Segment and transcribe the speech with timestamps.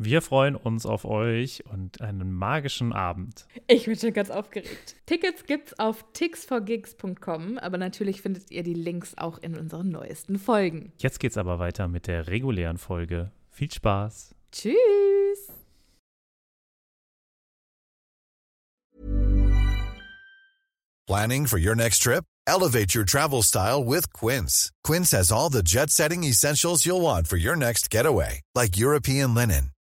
[0.00, 3.46] Wir freuen uns auf euch und einen magischen Abend.
[3.66, 4.94] Ich bin schon ganz aufgeregt.
[5.06, 10.92] Tickets gibt's auf tixforgigs.com, aber natürlich findet ihr die Links auch in unseren neuesten Folgen.
[10.98, 13.32] Jetzt geht's aber weiter mit der regulären Folge.
[13.50, 14.36] Viel Spaß.
[14.52, 14.72] Tschüss.
[21.08, 22.22] Planning for your next trip?
[22.46, 24.70] Elevate your travel style with Quince.
[24.84, 29.72] Quince has all the jet-setting essentials you'll want for your next getaway, like European linen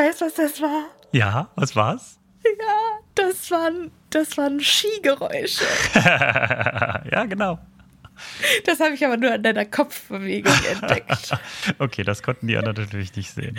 [0.00, 0.86] weiß, was das war.
[1.12, 2.18] Ja, was war's?
[2.44, 5.64] Ja, das waren, das waren Skigeräusche.
[5.94, 7.58] ja, genau.
[8.64, 11.32] Das habe ich aber nur an deiner Kopfbewegung entdeckt.
[11.78, 13.58] okay, das konnten die anderen natürlich nicht sehen.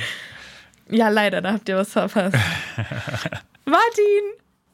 [0.89, 2.35] Ja, leider, da habt ihr was verpasst.
[3.65, 4.23] Martin,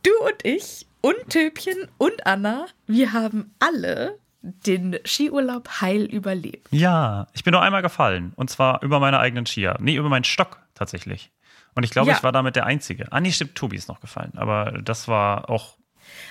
[0.03, 6.67] du und ich und Töpchen und Anna, wir haben alle den Skiurlaub heil überlebt.
[6.71, 8.33] Ja, ich bin nur einmal gefallen.
[8.35, 9.77] Und zwar über meine eigenen Skier.
[9.79, 11.31] Nee, über meinen Stock tatsächlich.
[11.77, 12.17] Und ich glaube, Ja.
[12.17, 13.11] ich war damit der Einzige.
[13.11, 14.31] Ah, nee, stimmt, Tobi ist noch gefallen.
[14.35, 15.77] Aber das war auch.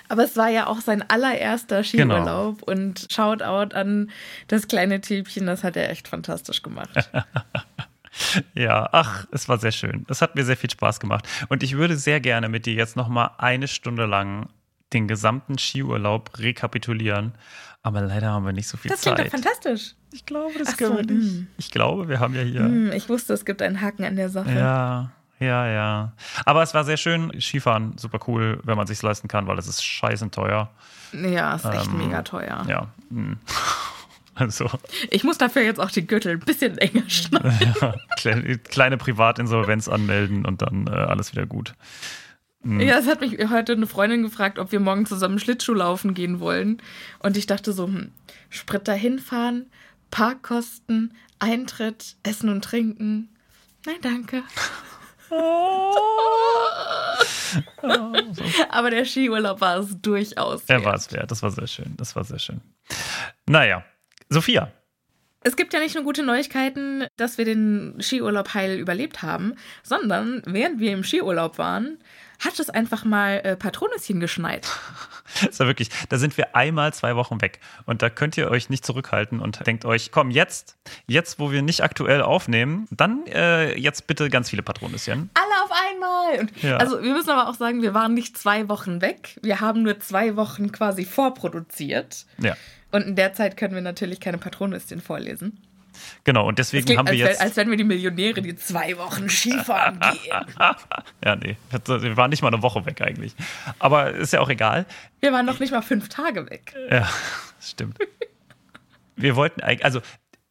[0.09, 4.11] Aber es war ja auch sein allererster Skiurlaub und Shoutout an
[4.49, 6.91] das kleine Typchen, das hat er echt fantastisch gemacht.
[8.55, 10.07] Ja, ach, es war sehr schön.
[10.09, 11.29] Es hat mir sehr viel Spaß gemacht.
[11.51, 14.49] Und ich würde sehr gerne mit dir jetzt noch mal eine Stunde lang
[14.95, 17.35] den gesamten Skiurlaub rekapitulieren.
[17.83, 19.27] Aber leider haben wir nicht so viel Das klingt Zeit.
[19.27, 19.95] doch fantastisch.
[20.13, 21.47] Ich glaube, das Ach können so, wir nicht.
[21.59, 22.61] Ich glaube, wir haben ja hier.
[22.61, 24.51] Hm, ich wusste, es gibt einen Haken an der Sache.
[24.51, 26.13] Ja, Ja, ja.
[26.45, 27.33] Aber es war sehr schön.
[27.41, 30.71] Skifahren, super cool, wenn man sich leisten kann, weil es ist scheißen teuer.
[31.13, 32.65] Ja, ist echt Ähm, mega teuer.
[32.69, 32.89] Ja.
[33.11, 33.37] hm.
[34.39, 34.69] Also,
[35.09, 37.75] Ich muss dafür jetzt auch die Gürtel ein bisschen enger schneiden.
[38.19, 41.73] kleine, kleine Privatinsolvenz anmelden und dann äh, alles wieder gut.
[42.63, 46.39] Ja, es hat mich heute eine Freundin gefragt, ob wir morgen zusammen Schlittschuh laufen gehen
[46.41, 46.83] wollen.
[47.21, 48.11] Und ich dachte so, hm,
[48.51, 49.71] Sprit dahin fahren,
[50.11, 53.31] Parkkosten, Eintritt, Essen und Trinken.
[53.87, 54.43] Nein, danke.
[58.71, 60.63] Aber der Skiurlaub war es durchaus.
[60.67, 60.85] Er wert.
[60.85, 61.31] war es wert.
[61.31, 61.95] Das war sehr schön.
[61.97, 62.61] Das war sehr schön.
[63.47, 63.85] Naja,
[64.29, 64.73] Sophia.
[65.47, 69.55] Es gibt ja nicht nur gute Neuigkeiten, dass wir den Skiurlaub heil überlebt haben,
[69.85, 71.99] sondern während wir im Skiurlaub waren,
[72.45, 74.67] hat es einfach mal äh, Patronüschen geschneit.
[75.45, 77.59] Das war wirklich, da sind wir einmal zwei Wochen weg.
[77.85, 80.77] Und da könnt ihr euch nicht zurückhalten und denkt euch, komm, jetzt,
[81.09, 85.29] jetzt, wo wir nicht aktuell aufnehmen, dann äh, jetzt bitte ganz viele Patronüschen.
[85.35, 86.41] Alle auf einmal!
[86.41, 86.79] Und Ja.
[86.79, 89.39] Also wir müssen aber auch sagen, wir waren nicht zwei Wochen weg.
[89.43, 92.25] Wir haben nur zwei Wochen quasi vorproduziert.
[92.39, 92.57] Ja,
[92.91, 95.59] Und in der Zeit können wir natürlich keine Patronüschen vorlesen.
[96.25, 96.47] genau.
[96.47, 97.43] Und deswegen klingt, haben wir als, jetzt.
[97.43, 100.47] als wären wir die Millionäre, die zwei Wochen Skifahren gehen.
[101.25, 103.35] ja, nee, wir waren nicht mal eine Woche weg eigentlich.
[103.79, 104.87] Aber ist ja auch egal.
[105.21, 106.75] Wir waren noch nicht mal fünf Tage weg.
[106.91, 107.09] Ja,
[107.61, 107.99] stimmt.
[109.17, 110.01] Wir wollten eigentlich, also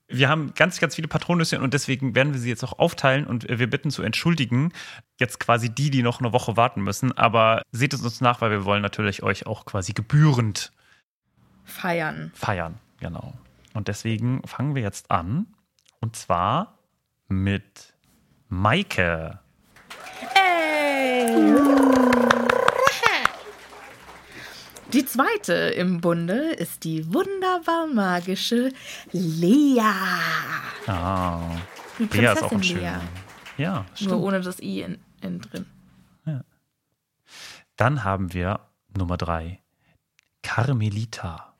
[0.08, 3.48] wir haben ganz, ganz viele Patronüschen und deswegen werden wir sie jetzt auch aufteilen und
[3.50, 4.72] wir bitten zu entschuldigen,
[5.20, 7.12] jetzt quasi die, die noch eine Woche warten müssen.
[7.18, 10.72] Aber seht es uns nach, weil wir wollen natürlich euch auch quasi gebührend
[11.66, 12.32] Feiern.
[12.36, 12.80] feiern.
[13.00, 13.34] Genau.
[13.74, 15.48] Und deswegen fangen wir jetzt an.
[16.00, 16.78] Und zwar
[17.28, 17.94] mit
[18.48, 19.40] Maike.
[20.36, 21.56] Ey!
[24.94, 28.72] Die zweite im Bunde ist die wunderbar magische
[29.12, 29.82] Lea.
[30.88, 31.42] Ah,
[32.00, 33.02] Die Lea ist auch ein schöner.
[33.58, 34.12] Ja, Nur stimmt.
[34.14, 35.66] ohne das I in, in drin.
[37.78, 38.62] Dann haben wir
[38.98, 39.60] Nummer drei.
[40.44, 41.55] Carmelita.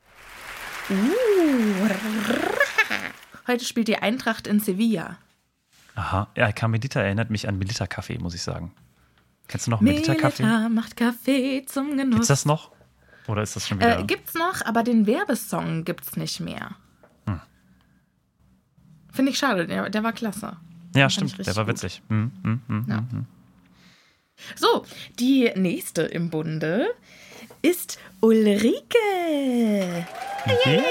[0.90, 1.88] Uh.
[3.46, 5.18] Heute spielt die Eintracht in Sevilla.
[5.94, 8.72] Aha, ja, Carmelita erinnert mich an Melita Kaffee, muss ich sagen.
[9.48, 10.42] Kennst du noch Melita Kaffee?
[10.42, 12.26] Melita macht Kaffee zum Gibt's Genuss.
[12.28, 12.70] das noch?
[13.28, 14.00] Oder ist das schon wieder?
[14.00, 16.76] Äh, gibt's noch, aber den Werbesong gibt's nicht mehr.
[17.26, 17.40] Hm.
[19.12, 20.56] Finde ich schade, der, der war klasse.
[20.94, 21.74] ja, stimmt, der war gut.
[21.74, 22.02] witzig.
[22.08, 22.96] Hm, hm, hm, Ja.
[22.98, 23.26] hm, hm.
[24.54, 24.84] So,
[25.18, 26.88] die nächste im Bunde
[27.66, 30.06] ist Ulrike.
[30.44, 30.82] Okay.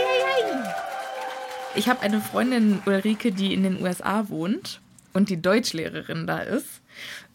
[1.75, 4.81] Ich habe eine Freundin, Ulrike, die in den USA wohnt
[5.13, 6.81] und die Deutschlehrerin da ist.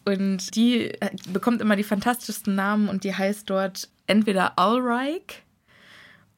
[0.05, 5.35] Und die äh, bekommt immer die fantastischsten Namen und die heißt dort entweder Ulrike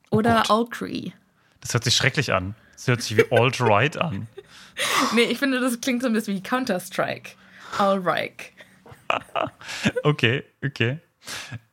[0.10, 0.50] oder Gott.
[0.50, 1.12] Ulcree.
[1.62, 2.56] Das hört sich schrecklich an.
[2.74, 4.28] Das hört sich wie alt-right an.
[5.14, 7.32] Nee, ich finde, das klingt so ein bisschen wie Counter-Strike.
[7.80, 8.46] Ulrike.
[10.04, 10.98] Okay, okay.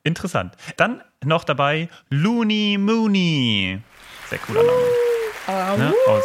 [0.03, 0.55] Interessant.
[0.77, 3.81] Dann noch dabei Looney Mooney.
[4.29, 4.63] Sehr cooler
[5.47, 5.79] Name.
[5.79, 5.95] Ne?
[6.07, 6.25] Aus,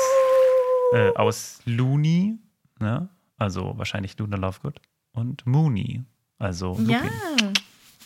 [0.93, 2.37] äh, aus Looney,
[2.79, 3.09] ne?
[3.37, 4.79] also wahrscheinlich Luna Lovegood,
[5.13, 6.03] und Mooney,
[6.37, 7.01] also Ja.
[7.01, 7.53] Lupin.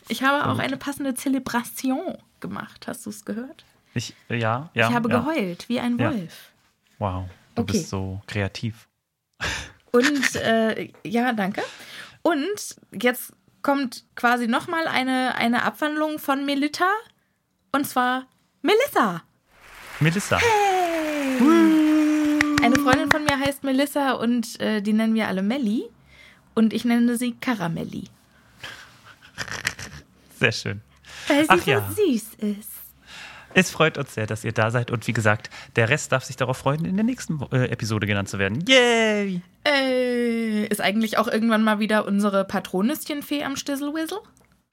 [0.08, 2.88] Ich habe auch eine passende Zelebration gemacht.
[2.88, 3.64] Hast du es gehört?
[3.94, 4.90] Ich, äh, ja, ja.
[4.90, 5.20] ich habe ja.
[5.20, 6.12] geheult, wie ein Ja.
[6.12, 6.52] Wolf.
[6.98, 7.26] Wow,
[7.56, 7.74] du Okay.
[7.74, 8.88] bist so kreativ.
[9.92, 11.62] Und äh, ja, danke.
[12.22, 16.90] Und jetzt kommt quasi nochmal eine, eine Abwandlung von Melita.
[17.72, 18.26] Und zwar
[18.62, 19.24] Melissa.
[20.00, 20.40] Melissa.
[22.62, 25.84] Eine Freundin von mir heißt Melissa und äh, die nennen wir alle Melli.
[26.56, 28.06] Und ich nenne sie Karamelli.
[30.40, 30.82] Sehr schön.
[31.28, 31.92] Weil sie Ach so ja.
[31.92, 32.79] süß ist.
[33.54, 34.92] Es freut uns sehr, dass ihr da seid.
[34.92, 38.30] Und wie gesagt, der Rest darf sich darauf freuen, in der nächsten äh, Episode genannt
[38.30, 38.64] zu werden.
[38.68, 39.42] Yay!
[39.68, 44.20] Äh, ist eigentlich auch irgendwann mal wieder unsere Patronüschenfee am Stisselwissel?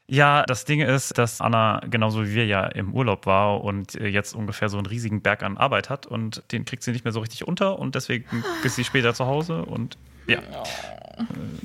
[0.09, 4.07] Ja, das Ding ist, dass Anna genauso wie wir ja im Urlaub war und äh,
[4.07, 7.13] jetzt ungefähr so einen riesigen Berg an Arbeit hat und den kriegt sie nicht mehr
[7.13, 8.25] so richtig unter und deswegen
[8.63, 10.43] ist sie später zu Hause und ja, äh,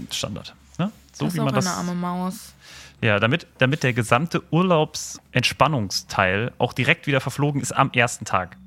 [0.09, 0.55] Standard.
[0.79, 0.91] Ne?
[1.13, 1.67] So das wie ist auch man das.
[1.67, 2.53] eine arme Maus.
[3.01, 8.57] Ja, damit, damit der gesamte Urlaubsentspannungsteil auch direkt wieder verflogen ist am ersten Tag.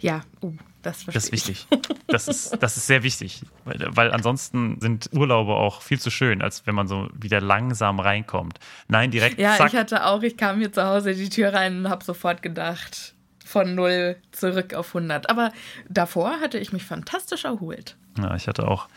[0.00, 1.66] Ja, uh, das Das ist wichtig.
[2.06, 3.42] Das ist, das ist sehr wichtig.
[3.64, 8.00] Weil, weil ansonsten sind Urlaube auch viel zu schön, als wenn man so wieder langsam
[8.00, 8.58] reinkommt.
[8.88, 9.72] Nein, direkt Ja, zack.
[9.72, 13.14] ich hatte auch, ich kam hier zu Hause die Tür rein und habe sofort gedacht,
[13.44, 15.28] von 0 zurück auf 100.
[15.28, 15.52] Aber
[15.88, 17.96] davor hatte ich mich fantastisch erholt.
[18.18, 18.88] Ja, ich hatte auch,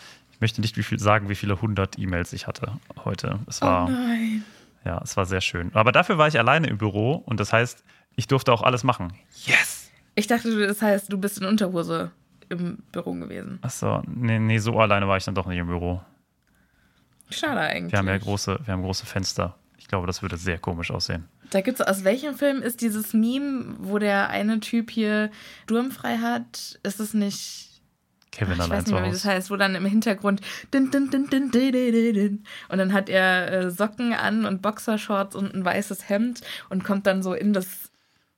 [0.41, 2.73] ich möchte nicht wie viel sagen, wie viele hundert E-Mails ich hatte
[3.05, 3.37] heute.
[3.47, 4.43] Es war, Oh nein.
[4.83, 5.69] ja, es war sehr schön.
[5.75, 7.83] Aber dafür war ich alleine im Büro und das heißt,
[8.15, 9.13] ich durfte auch alles machen.
[9.45, 9.91] Yes!
[10.15, 12.09] Ich dachte, das heißt, du bist in Unterhose
[12.49, 13.59] im Büro gewesen.
[13.61, 16.01] Achso, nee, nee, so alleine war ich dann doch nicht im Büro.
[17.29, 17.91] Schade eigentlich.
[17.91, 19.55] Wir haben ja große, wir haben große Fenster.
[19.77, 21.27] Ich glaube, das würde sehr komisch aussehen.
[21.51, 25.29] Da gibt's aus welchem Film ist dieses Meme, wo der eine Typ hier
[25.67, 26.79] Durmfrei hat?
[26.81, 27.70] Ist es nicht
[28.31, 30.41] Kevin Ach, ich weiß nicht mehr, wie das heißt, wo dann im Hintergrund
[30.73, 34.61] din, din, din, din, din, din, din, und dann hat er äh, Socken an und
[34.61, 37.91] Boxershorts und ein weißes Hemd und kommt dann so in das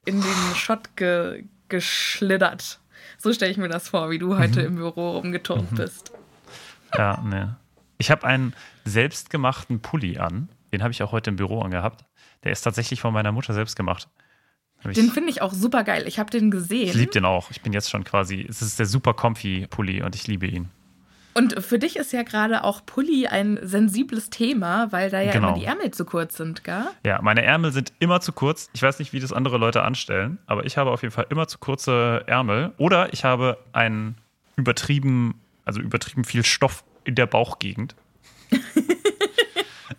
[0.05, 2.79] in den Shot ge, geschlittert.
[3.17, 6.11] So stelle ich mir das vor, wie du heute im Büro rumgeturnt bist.
[6.97, 7.57] Ja, ne.
[7.97, 8.53] Ich habe einen
[8.85, 10.49] selbstgemachten Pulli an.
[10.73, 12.03] Den habe ich auch heute im Büro angehabt.
[12.43, 14.09] Der ist tatsächlich von meiner Mutter selbst gemacht.
[14.83, 16.03] Den finde ich auch super geil.
[16.07, 16.89] Ich habe den gesehen.
[16.89, 17.51] ich liebe den auch.
[17.51, 20.69] Ich bin jetzt schon quasi, es ist der super comfy Pulli und ich liebe ihn.
[21.35, 25.49] Und für dich ist ja gerade auch Pulli ein sensibles Thema, weil da ja Genau.
[25.49, 26.85] immer die Ärmel zu kurz sind, gell?
[27.03, 28.69] Ja, meine Ärmel sind immer zu kurz.
[28.73, 31.47] Ich weiß nicht, wie das andere Leute anstellen, aber ich habe auf jeden Fall immer
[31.47, 32.73] zu kurze Ärmel.
[32.77, 34.15] Oder ich habe einen
[34.57, 35.33] übertrieben,
[35.65, 37.95] also übertrieben viel Stoff in der Bauchgegend.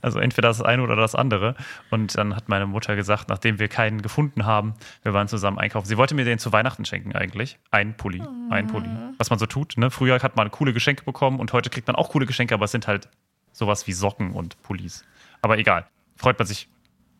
[0.04, 1.54] also entweder das eine oder das andere.
[1.90, 5.86] Und dann hat meine Mutter gesagt, nachdem wir keinen gefunden haben, wir waren zusammen einkaufen.
[5.86, 7.58] Sie wollte mir den zu Weihnachten schenken eigentlich.
[7.70, 8.88] Ein Pulli, ein Pulli.
[9.18, 9.76] Was man so tut.
[9.76, 9.90] Ne?
[9.90, 12.70] Früher hat man coole Geschenke bekommen und heute kriegt man auch coole Geschenke, aber es
[12.70, 13.08] sind halt
[13.52, 15.04] sowas wie Socken und Pullis.
[15.42, 15.86] Aber egal.
[16.16, 16.68] Freut man sich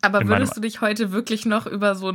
[0.03, 2.13] Aber würdest du dich heute wirklich noch über so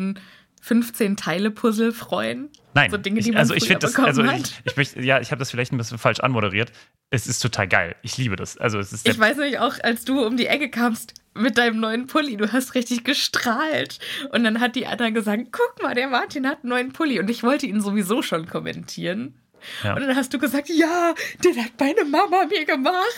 [0.70, 2.50] ein 15-Teile-Puzzle freuen?
[2.74, 5.02] Nein, So Dinge, die ich, man also ich früher finde das, also ich, ich möchte,
[5.02, 6.72] ja, ich habe das vielleicht ein bisschen falsch anmoderiert.
[7.10, 7.96] Es ist total geil.
[8.04, 8.58] Ich liebe das.
[8.58, 11.80] Also es ist Ich weiß nämlich auch, als du um die Ecke kamst mit deinem
[11.80, 14.00] neuen Pulli, du hast richtig gestrahlt.
[14.32, 17.20] Und dann hat die Anna gesagt, guck mal, der Martin hat einen neuen Pulli.
[17.20, 19.36] Und ich wollte ihn sowieso schon kommentieren.
[19.84, 19.96] Ja.
[19.96, 21.14] Und dann hast du gesagt, ja,
[21.44, 23.18] den hat meine Mama mir gemacht.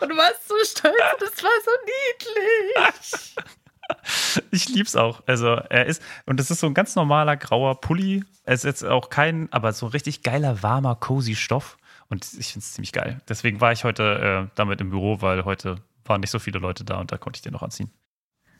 [0.00, 3.34] Und du warst so stolz und es war so niedlich.
[4.50, 5.22] ich lieb's auch.
[5.26, 8.24] Also er ist und es ist so ein ganz normaler grauer Pulli.
[8.44, 11.76] Es ist jetzt auch kein, aber so richtig geiler warmer cozy Stoff.
[12.08, 13.20] Und ich finde es ziemlich geil.
[13.28, 16.84] Deswegen war ich heute äh, damit im Büro, weil heute waren nicht so viele Leute
[16.84, 17.90] da und da konnte ich den noch anziehen.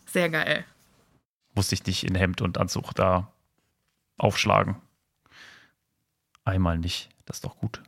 [0.06, 0.64] Sehr geil.
[1.54, 3.32] Musste ich nicht in Hemd und Anzug da
[4.18, 4.76] aufschlagen.
[6.44, 7.10] Einmal nicht.
[7.24, 7.82] Das ist doch gut.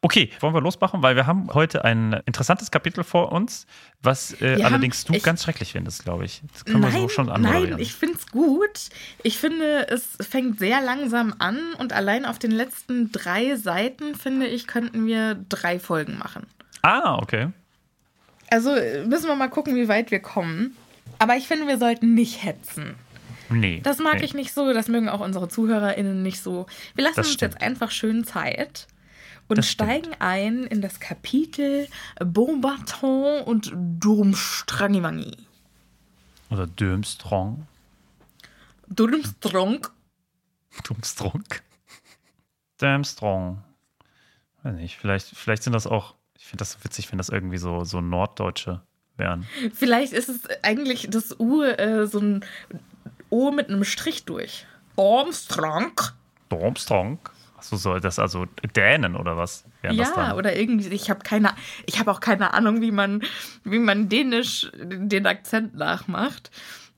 [0.00, 3.66] Okay, wollen wir losmachen, weil wir haben heute ein interessantes Kapitel vor uns,
[4.02, 6.42] was äh, Wir allerdings du ich- ganz schrecklich findest, glaube ich.
[6.52, 7.78] Das können wir so schon nein, anmoderieren.
[7.80, 8.88] ich finde es gut.
[9.22, 14.46] Ich finde, es fängt sehr langsam an und allein auf den letzten drei Seiten, finde
[14.46, 16.46] ich, könnten wir drei Folgen machen.
[16.82, 17.48] ah, okay.
[18.48, 20.76] Also äh, müssen wir mal gucken, wie weit wir kommen.
[21.18, 22.94] Aber ich finde, wir sollten nicht hetzen.
[23.48, 23.80] Nee.
[23.82, 24.24] Das mag nee.
[24.24, 26.66] ich nicht so, das mögen auch unsere ZuhörerInnen nicht so.
[26.94, 28.86] Wir lassen uns jetzt einfach schön Zeit
[29.48, 29.90] und Das stimmt.
[29.90, 31.88] steigen ein in das Kapitel
[32.24, 35.36] Bombarton und Durmstrangivangi.
[36.50, 37.66] Oder Dömstrong.
[38.88, 39.86] Durmstrong.
[40.84, 41.44] Dumstrong.
[42.80, 43.62] Dömstrong.
[44.62, 47.58] Weiß nicht, vielleicht, vielleicht sind das auch, ich finde das so witzig, wenn das irgendwie
[47.58, 48.82] so, so Norddeutsche
[49.16, 49.46] wären.
[49.74, 52.44] Vielleicht ist es eigentlich das U äh, so ein
[53.30, 54.66] O mit einem Strich durch.
[54.96, 55.92] Armstrong.
[56.48, 57.18] Domstrong?
[57.66, 58.46] Achso, soll das also
[58.76, 59.64] Dänen oder was?
[59.82, 61.52] Ja, oder irgendwie, ich habe keine,
[61.84, 63.22] ich habe auch keine Ahnung, wie man,
[63.64, 66.52] wie man dänisch den Akzent nachmacht.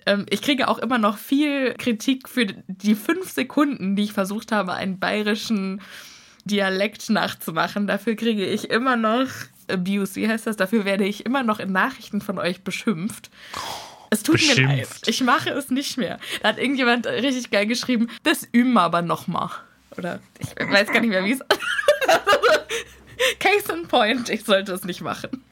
[0.05, 4.53] Ähm, ich kriege auch immer noch viel Kritik für die fünf Sekunden, die ich versucht
[4.53, 5.81] habe, einen bayerischen
[6.45, 7.87] Dialekt nachzumachen.
[7.87, 9.29] Dafür kriege ich immer noch
[9.71, 10.57] Abuse, wie heißt das?
[10.57, 13.31] Dafür werde ich immer noch in Nachrichten von euch beschimpft.
[14.11, 14.81] Es tut mir leid.
[14.81, 15.09] Beschimpft.
[15.09, 16.19] Ich mache es nicht mehr.
[16.43, 19.51] Da hat irgendjemand richtig geil geschrieben, das üben wir aber nochmal.
[19.99, 21.41] Oder ich weiß gar nicht mehr, wie es.
[23.41, 25.45] Case in point, ich sollte es nicht machen.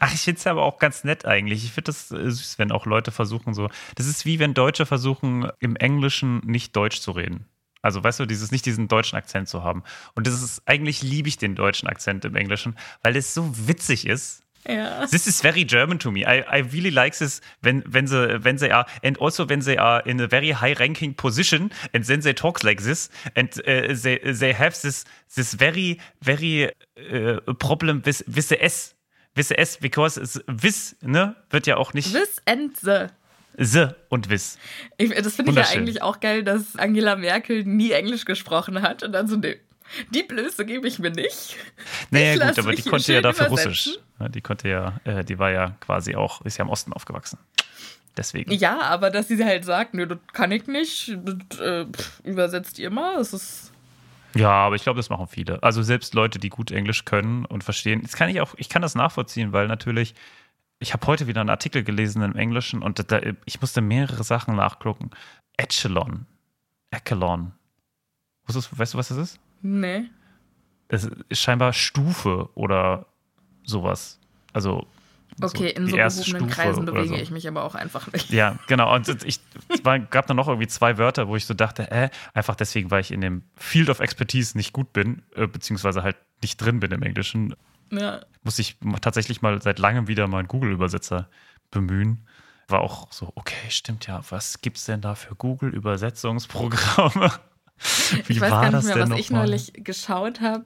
[0.00, 1.64] Ach, ich finde es aber auch ganz nett eigentlich.
[1.64, 3.68] Ich finde das äh, süß, wenn auch Leute versuchen so.
[3.94, 7.46] Das ist wie wenn Deutsche versuchen, im Englischen nicht Deutsch zu reden.
[7.82, 9.84] Also, weißt du, dieses nicht diesen deutschen Akzent zu haben.
[10.16, 14.06] Und das ist eigentlich liebe ich den deutschen Akzent im Englischen, weil es so witzig
[14.06, 14.42] ist.
[14.68, 15.06] Ja.
[15.06, 16.20] This is very German to me.
[16.20, 19.78] I, I really like this when when the when they are and also when they
[19.78, 23.94] are in a very high ranking position and then they talk like this and uh,
[23.94, 25.04] they they have this
[25.34, 26.70] this very very
[27.12, 28.94] uh, problem with with the s
[29.36, 33.08] with the s because it's with ne wird ja auch nicht This and the.
[33.58, 34.28] the und.
[34.30, 39.02] Ich, das finde ich ja eigentlich auch geil, dass Angela Merkel nie Englisch gesprochen hat
[39.02, 39.58] und dann so, nee,
[40.10, 41.56] die Blöße gebe ich mir nicht.
[42.10, 43.70] Naja Ich gut, aber die konnte ja dafür übersetzen.
[43.70, 43.98] Russisch.
[44.20, 47.38] Ja, Die konnte ja, äh, die war ja quasi auch, ist ja im Osten aufgewachsen.
[48.16, 48.50] Deswegen.
[48.52, 52.78] Ja, aber dass sie halt sagt, nö, das kann ich nicht, das äh, pff, übersetzt
[52.78, 53.72] ihr mal, das ist.
[54.34, 55.62] Ja, aber ich glaube, das machen viele.
[55.62, 58.02] Also selbst Leute, die gut Englisch können und verstehen.
[58.02, 60.14] Das kann ich auch, ich kann das nachvollziehen, weil natürlich,
[60.78, 64.56] ich habe heute wieder einen Artikel gelesen im Englischen und da, ich musste mehrere Sachen
[64.56, 65.10] nachgucken.
[65.56, 66.26] Echelon.
[66.90, 67.52] Echelon.
[68.46, 69.40] Weißt du, was das ist?
[69.66, 70.04] Nee.
[70.88, 73.06] Das ist scheinbar Stufe oder
[73.64, 74.20] sowas.
[74.52, 74.86] Also
[75.42, 77.14] Okay, in so gehobenen Kreisen bewege so.
[77.16, 78.30] ich mich aber auch einfach nicht.
[78.30, 78.94] Ja, genau.
[78.94, 82.08] Und ich, es war, gab dann noch irgendwie zwei Wörter, wo ich so dachte, äh,
[82.32, 86.16] einfach deswegen, weil ich in dem Field of Expertise nicht gut bin, äh, beziehungsweise halt
[86.42, 87.54] nicht drin bin im Englischen,
[87.90, 88.20] ja.
[88.44, 91.28] muss ich tatsächlich mal seit langem wieder mal einen Google-Übersetzer
[91.70, 92.26] bemühen.
[92.68, 97.30] War auch so, okay, stimmt ja, was gibt es denn da für Google-Übersetzungsprogramme?
[98.26, 99.40] Wie ich weiß gar nicht mehr, was ich mal?
[99.40, 100.64] neulich geschaut habe.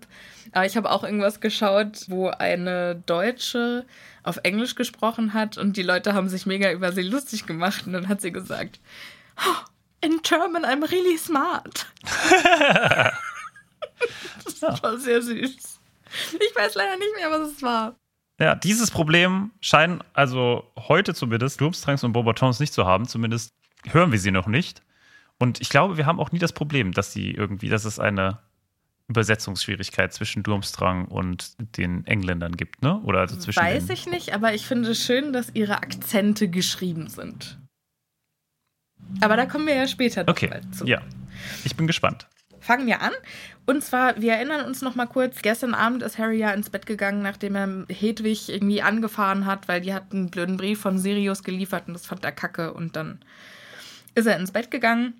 [0.53, 3.87] Aber ich habe auch irgendwas geschaut, wo eine Deutsche
[4.23, 7.87] auf Englisch gesprochen hat und die Leute haben sich mega über sie lustig gemacht.
[7.87, 8.81] Und dann hat sie gesagt,
[9.39, 9.65] oh,
[10.01, 11.87] in German I'm really smart.
[14.45, 15.81] das war sehr süß.
[16.33, 17.97] Ich weiß leider nicht mehr, was es war.
[18.41, 23.07] Ja, dieses Problem scheinen also heute zumindest Durmstranks und Bobatons nicht zu haben.
[23.07, 23.53] Zumindest
[23.87, 24.83] hören wir sie noch nicht.
[25.41, 28.39] Und ich glaube, wir haben auch nie das Problem, dass sie irgendwie, dass es eine
[29.09, 33.01] Übersetzungsschwierigkeit zwischen Durmstrang und den Engländern gibt, ne?
[33.01, 37.09] Oder also zwischen Weiß ich nicht, aber ich finde es schön, dass ihre Akzente geschrieben
[37.09, 37.59] sind.
[39.23, 40.61] Aber da kommen wir ja später noch okay.
[40.73, 40.87] zu.
[40.87, 41.01] Ja,
[41.65, 42.29] ich bin gespannt.
[42.61, 43.13] Fangen wir an.
[43.65, 46.85] Und zwar, wir erinnern uns noch mal kurz, gestern Abend ist Harry ja ins Bett
[46.85, 51.43] gegangen, nachdem er Hedwig irgendwie angefahren hat, weil die hat einen blöden Brief von Sirius
[51.43, 52.75] geliefert und das fand er kacke.
[52.75, 53.21] Und dann
[54.15, 55.15] ist er ins Bett gegangen.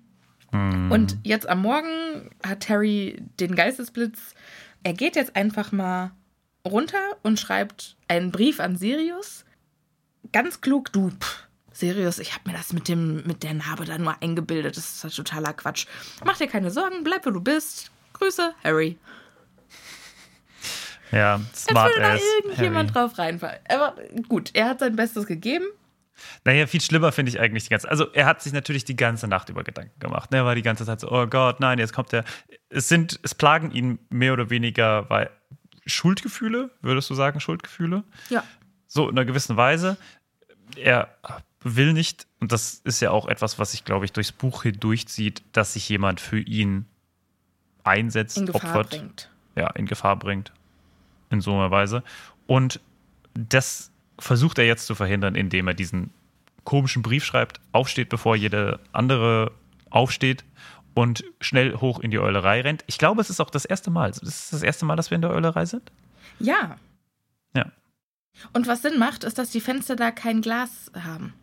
[0.51, 0.91] Mhm.
[0.91, 4.35] Und jetzt am Morgen hat Harry den Geistesblitz.
[4.83, 6.11] Er geht jetzt einfach mal
[6.67, 9.45] runter und schreibt einen Brief an Sirius.
[10.31, 11.09] Ganz klug, du.
[11.09, 14.77] Pff, Sirius, ich habe mir das mit, dem, mit der Narbe da nur eingebildet.
[14.77, 15.87] Das ist halt totaler Quatsch.
[16.25, 17.91] Mach dir keine Sorgen, bleib, wo du bist.
[18.13, 18.97] Grüße, Harry.
[21.11, 22.15] Ja, smart Jetzt will da
[22.45, 23.07] irgendjemand Harry.
[23.07, 23.59] drauf reinfallen.
[23.69, 23.95] Aber
[24.29, 25.65] gut, er hat sein Bestes gegeben.
[26.43, 29.27] Naja, viel schlimmer finde ich eigentlich die ganze Also, er hat sich natürlich die ganze
[29.27, 30.33] Nacht über Gedanken gemacht.
[30.33, 32.23] Er war die ganze Zeit so, oh Gott, nein, jetzt kommt er.
[32.69, 35.29] Es sind, es plagen ihn mehr oder weniger weil
[35.85, 38.03] Schuldgefühle, würdest du sagen, Schuldgefühle?
[38.29, 38.43] Ja.
[38.87, 39.97] So in einer gewissen Weise.
[40.75, 41.15] Er
[41.63, 45.43] will nicht, und das ist ja auch etwas, was sich, glaube ich, durchs Buch hindurchzieht,
[45.51, 46.85] dass sich jemand für ihn
[47.83, 48.89] einsetzt, in Gefahr opfert.
[48.91, 49.29] Bringt.
[49.55, 50.51] Ja, in Gefahr bringt.
[51.29, 52.03] In so einer Weise.
[52.47, 52.79] Und
[53.33, 53.90] das
[54.21, 56.11] versucht er jetzt zu verhindern, indem er diesen
[56.63, 59.51] komischen Brief schreibt, aufsteht, bevor jede andere
[59.89, 60.45] aufsteht
[60.93, 62.83] und schnell hoch in die Eulerei rennt.
[62.87, 64.11] Ich glaube, es ist auch das erste Mal.
[64.11, 65.91] Das ist das erste Mal, dass wir in der Eulerei sind?
[66.39, 66.77] Ja.
[67.55, 67.71] Ja.
[68.53, 71.33] Und was Sinn macht, ist, dass die Fenster da kein Glas haben.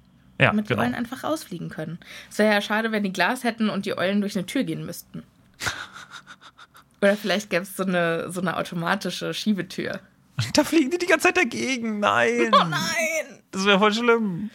[0.40, 0.80] Ja, damit genau.
[0.80, 1.98] die Eulen einfach rausfliegen können.
[2.30, 4.86] Es wäre ja schade, wenn die Glas hätten und die Eulen durch eine Tür gehen
[4.86, 5.24] müssten.
[7.02, 10.00] Oder vielleicht gäbe es so eine, so eine automatische Schiebetür.
[10.54, 12.00] Da fliegen die die ganze Zeit dagegen.
[12.00, 12.50] Nein.
[12.52, 13.42] Oh nein.
[13.50, 14.50] Das wäre voll schlimm.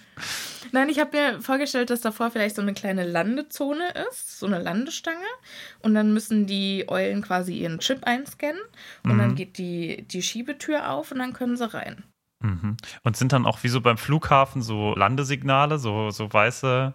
[0.72, 4.60] Nein, ich habe mir vorgestellt, dass davor vielleicht so eine kleine Landezone ist, so eine
[4.60, 5.26] Landestange.
[5.82, 8.62] Und dann müssen die Eulen quasi ihren Chip einscannen.
[9.04, 9.18] Und mhm.
[9.20, 12.04] dann geht die, die Schiebetür auf und dann können sie rein.
[12.40, 12.78] Mhm.
[13.04, 16.94] Und sind dann auch wie so beim Flughafen so Landesignale, so, so weiße.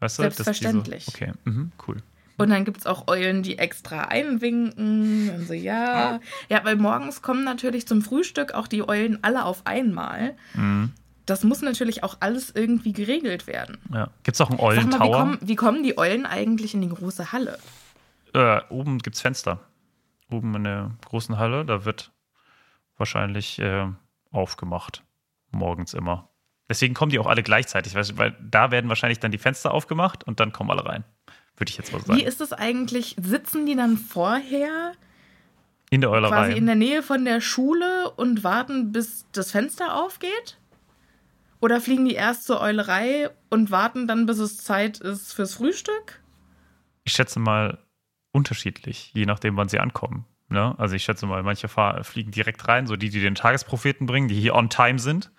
[0.00, 1.04] Weißt du, Selbstverständlich.
[1.04, 2.02] So, okay, mhm, cool.
[2.38, 5.30] Und dann gibt es auch Eulen, die extra einwinken.
[5.30, 6.20] Und so, ja.
[6.48, 10.36] Ja, weil morgens kommen natürlich zum Frühstück auch die Eulen alle auf einmal.
[10.54, 10.92] Mhm.
[11.26, 13.78] Das muss natürlich auch alles irgendwie geregelt werden.
[13.92, 14.08] Ja.
[14.24, 15.06] Gibt es auch einen Eulentower?
[15.06, 17.58] Wie, kommen, wie kommen die Eulen eigentlich in die große Halle?
[18.34, 19.60] Äh, oben gibt es Fenster.
[20.30, 22.10] Oben in der großen Halle, da wird
[22.96, 23.86] wahrscheinlich äh,
[24.30, 25.04] aufgemacht.
[25.50, 26.30] Morgens immer.
[26.68, 30.40] Deswegen kommen die auch alle gleichzeitig, weil da werden wahrscheinlich dann die Fenster aufgemacht und
[30.40, 31.04] dann kommen alle rein.
[31.62, 32.18] Würde ich jetzt mal sagen.
[32.18, 33.14] Wie ist es eigentlich?
[33.22, 34.94] Sitzen die dann vorher
[35.90, 36.46] in der Eulerei?
[36.46, 40.58] Quasi in der Nähe von der Schule und warten, bis das Fenster aufgeht?
[41.60, 46.20] Oder fliegen die erst zur Eulerei und warten dann, bis es Zeit ist fürs Frühstück?
[47.04, 47.78] Ich schätze mal
[48.32, 50.24] unterschiedlich, je nachdem, wann sie ankommen.
[50.48, 50.74] Ne?
[50.78, 54.34] Also ich schätze mal, manche fliegen direkt rein, so die, die den Tagespropheten bringen, die
[54.34, 55.30] hier on time sind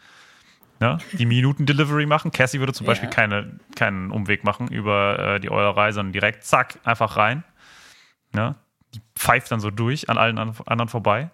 [0.84, 2.32] ne, die Minuten-Delivery machen.
[2.32, 2.92] Cassie würde zum ja.
[2.92, 7.44] Beispiel keine, keinen Umweg machen über äh, die Eulerei, sondern direkt zack, einfach rein.
[8.34, 8.56] Ne?
[8.94, 11.30] Die pfeift dann so durch an allen anderen vorbei.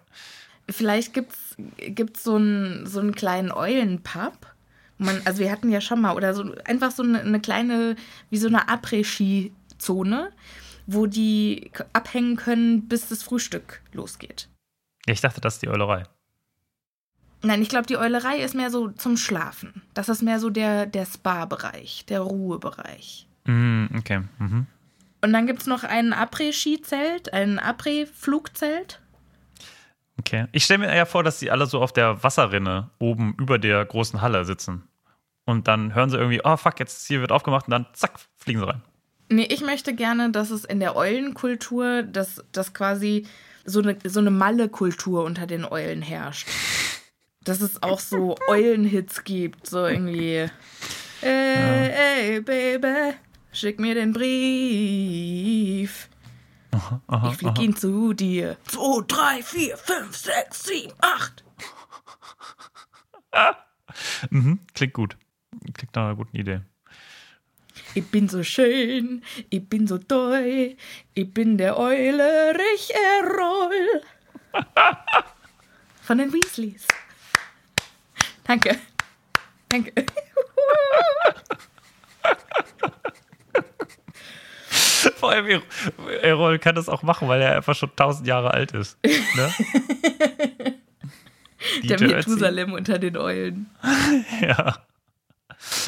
[0.69, 4.38] Vielleicht gibt es so, ein, so einen kleinen Eulenpub.
[4.99, 7.95] Man, also wir hatten ja schon mal, oder so einfach so eine, eine kleine,
[8.29, 10.31] wie so eine Après-Ski-Zone,
[10.85, 14.47] wo die abhängen können, bis das Frühstück losgeht.
[15.07, 16.03] Ja, ich dachte, das ist die Eulerei.
[17.41, 19.82] Nein, ich glaube, die Eulerei ist mehr so zum Schlafen.
[19.93, 23.28] Das ist mehr so der, der Spa-Bereich, der Ruhebereich.
[23.45, 24.21] Mm, okay.
[24.39, 24.67] Mhm.
[25.21, 29.02] Und dann gibt es noch ein Après-Ski-Zelt, ein Après-Flugzelt.
[30.19, 30.47] Okay.
[30.52, 33.86] Ich stelle mir ja vor, dass sie alle so auf der Wasserrinne oben über der
[33.86, 34.84] großen Halle sitzen.
[35.45, 38.60] Und dann hören sie irgendwie, oh fuck, jetzt hier wird aufgemacht und dann zack, fliegen
[38.60, 38.82] sie rein.
[39.30, 43.28] Nee, ich möchte gerne, dass es in der Eulenkultur, dass, dass quasi
[43.63, 46.47] so eine, so eine Malle-Kultur unter den Eulen herrscht.
[47.43, 50.49] Dass es auch so Eulenhits gibt, so irgendwie.
[51.21, 51.89] Ey,
[52.32, 53.13] ey, Baby,
[53.52, 56.10] schick mir den Brief.
[56.71, 57.62] Aha, aha, Ich flieg aha.
[57.62, 58.58] ihn zu dir.
[58.67, 61.43] 2, 3, 4, 5, 6, 7, 8.
[64.30, 65.17] Mhm, klingt gut.
[65.73, 66.62] Klingt nach einer guten Idee.
[67.95, 70.75] Ich bin so schön, ich bin so toll,
[71.15, 74.02] ich bin der Eule Erroll.
[76.02, 76.88] Von den Weasleys.
[78.49, 78.75] Danke.
[79.69, 79.93] Danke.
[85.17, 88.71] Vor allem, Er- Errol kann das auch machen, weil er einfach schon tausend Jahre alt
[88.71, 88.97] ist.
[89.03, 89.53] Ne?
[91.83, 91.99] Der.
[92.01, 93.69] Methusalem unter den Eulen.
[94.41, 94.79] Ja.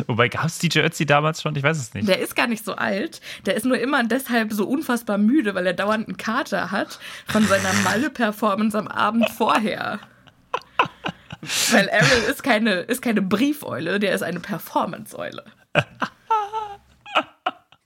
[0.06, 1.56] Wobei, gab es DJ Ötzi damals schon?
[1.56, 2.08] Ich weiß es nicht.
[2.08, 3.22] Der ist gar nicht so alt.
[3.46, 7.48] Der ist nur immer deshalb so unfassbar müde, weil er dauernd einen Kater hat von
[7.48, 10.00] seiner Malle-Performance am Abend vorher.
[11.72, 15.44] Weil Ariel ist keine, ist keine Briefeule, der ist eine Performance-Eule.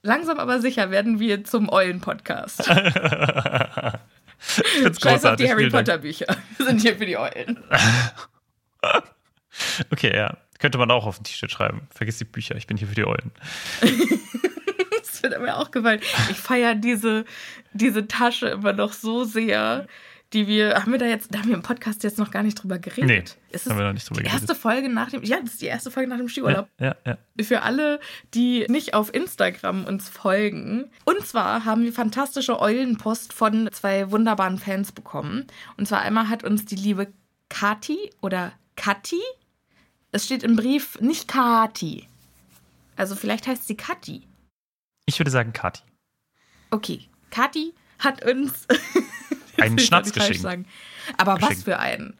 [0.02, 2.70] Langsam aber sicher werden wir zum Eulen-Podcast.
[4.48, 5.48] Ich find's Scheiß auf die.
[5.48, 5.70] Harry.
[5.70, 6.26] Potter-Bücher.
[6.58, 7.64] Wir sind hier für die Eulen.
[9.90, 10.36] Okay, ja.
[10.58, 11.88] Könnte man auch auf ein T-Shirt schreiben.
[11.94, 13.32] Vergiss die Bücher, ich bin hier für die Eulen.
[15.00, 16.00] Das wird mir auch gefallen.
[16.30, 17.24] Ich feiere diese,
[17.72, 19.86] diese Tasche immer noch so sehr,
[20.32, 22.60] die wir, haben wir da jetzt, da haben wir im Podcast jetzt noch gar nicht
[22.60, 23.08] drüber geredet.
[23.08, 24.48] Nee, ist haben wir noch nicht drüber die geredet.
[24.48, 26.68] erste Folge nach dem, ja, das ist die erste Folge nach dem Skiurlaub.
[26.80, 27.44] Ja, ja, ja.
[27.44, 28.00] Für alle,
[28.34, 30.90] die nicht auf Instagram uns folgen.
[31.04, 35.46] Und zwar haben wir fantastische Eulenpost von zwei wunderbaren Fans bekommen.
[35.76, 37.08] Und zwar einmal hat uns die liebe
[37.48, 39.20] Kati oder Kati.
[40.10, 42.08] Es steht im Brief nicht Kati.
[42.96, 44.26] Also vielleicht heißt sie Kati.
[45.04, 45.82] Ich würde sagen, Kati.
[46.70, 48.66] Okay, Kathi hat uns
[49.60, 50.40] Einen Schnatz geschenkt.
[50.42, 50.66] sagen.
[51.16, 51.64] Aber was Geschenkt.
[51.64, 52.14] für einen?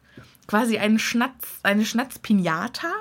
[0.47, 2.91] Quasi einen Schnatz, eine Schnatz-Pinata,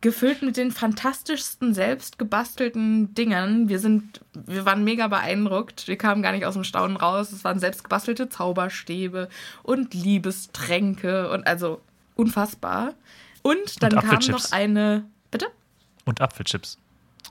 [0.00, 3.68] gefüllt mit den fantastischsten selbst gebastelten Dingern.
[3.68, 5.86] Wir sind, wir waren mega beeindruckt.
[5.86, 7.30] Wir kamen gar nicht aus dem Staunen raus.
[7.30, 9.28] Es waren selbst gebastelte Zauberstäbe
[9.62, 11.80] und Liebestränke und also
[12.16, 12.94] unfassbar.
[13.42, 15.46] Und dann Und kam noch eine, bitte?
[16.04, 16.78] Und Apfelchips.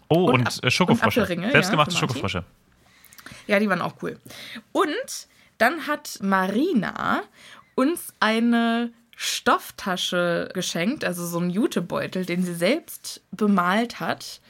[0.07, 1.21] Oh, Und und, äh, Schokofrosche.
[1.21, 1.99] und Selbstgemachte ja.
[1.99, 2.45] Schokofrosche.
[3.47, 4.17] Ja, die waren auch cool.
[4.71, 5.27] Und
[5.61, 7.21] dann hat Marina
[7.75, 14.41] uns eine Stofftasche geschenkt, also so einen Jutebeutel, den sie selbst bemalt hat.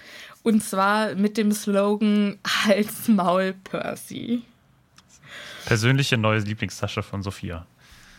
[0.44, 4.44] Und zwar mit dem Slogan Hals Maul Percy.
[5.66, 7.68] Persönliche neue Lieblingstasche von Sophia.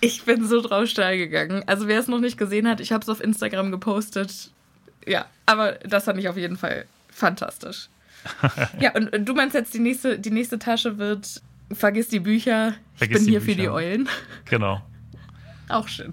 [0.01, 1.63] Ich bin so drauf steil gegangen.
[1.67, 4.51] Also wer es noch nicht gesehen hat, ich habe es auf Instagram gepostet.
[5.07, 7.89] Ja, aber das fand ich auf jeden Fall fantastisch.
[8.79, 11.41] ja, und, und du meinst jetzt, die nächste, die nächste Tasche wird
[11.75, 13.61] Vergiss die Bücher, Vergiss ich bin hier für Bücher.
[13.63, 14.09] die Eulen.
[14.47, 14.83] Genau.
[15.69, 16.13] Auch schön.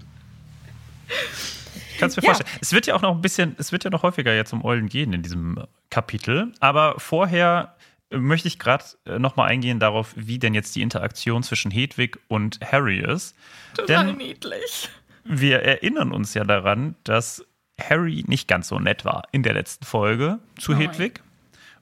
[1.98, 2.28] Kannst mir Ja.
[2.34, 2.58] vorstellen.
[2.60, 4.88] Es wird ja auch noch ein bisschen, es wird ja noch häufiger jetzt um Eulen
[4.88, 6.52] gehen in diesem äh, Kapitel.
[6.60, 7.74] Aber vorher
[8.10, 8.84] äh, möchte ich gerade
[9.18, 13.36] nochmal eingehen darauf, wie denn jetzt die Interaktion zwischen Hedwig und Harry ist.
[13.74, 14.88] Total Denn niedlich.
[15.24, 17.44] wir erinnern uns ja daran, dass
[17.78, 20.82] Harry nicht ganz so nett war in der letzten Folge zu Nein.
[20.82, 21.20] Hedwig.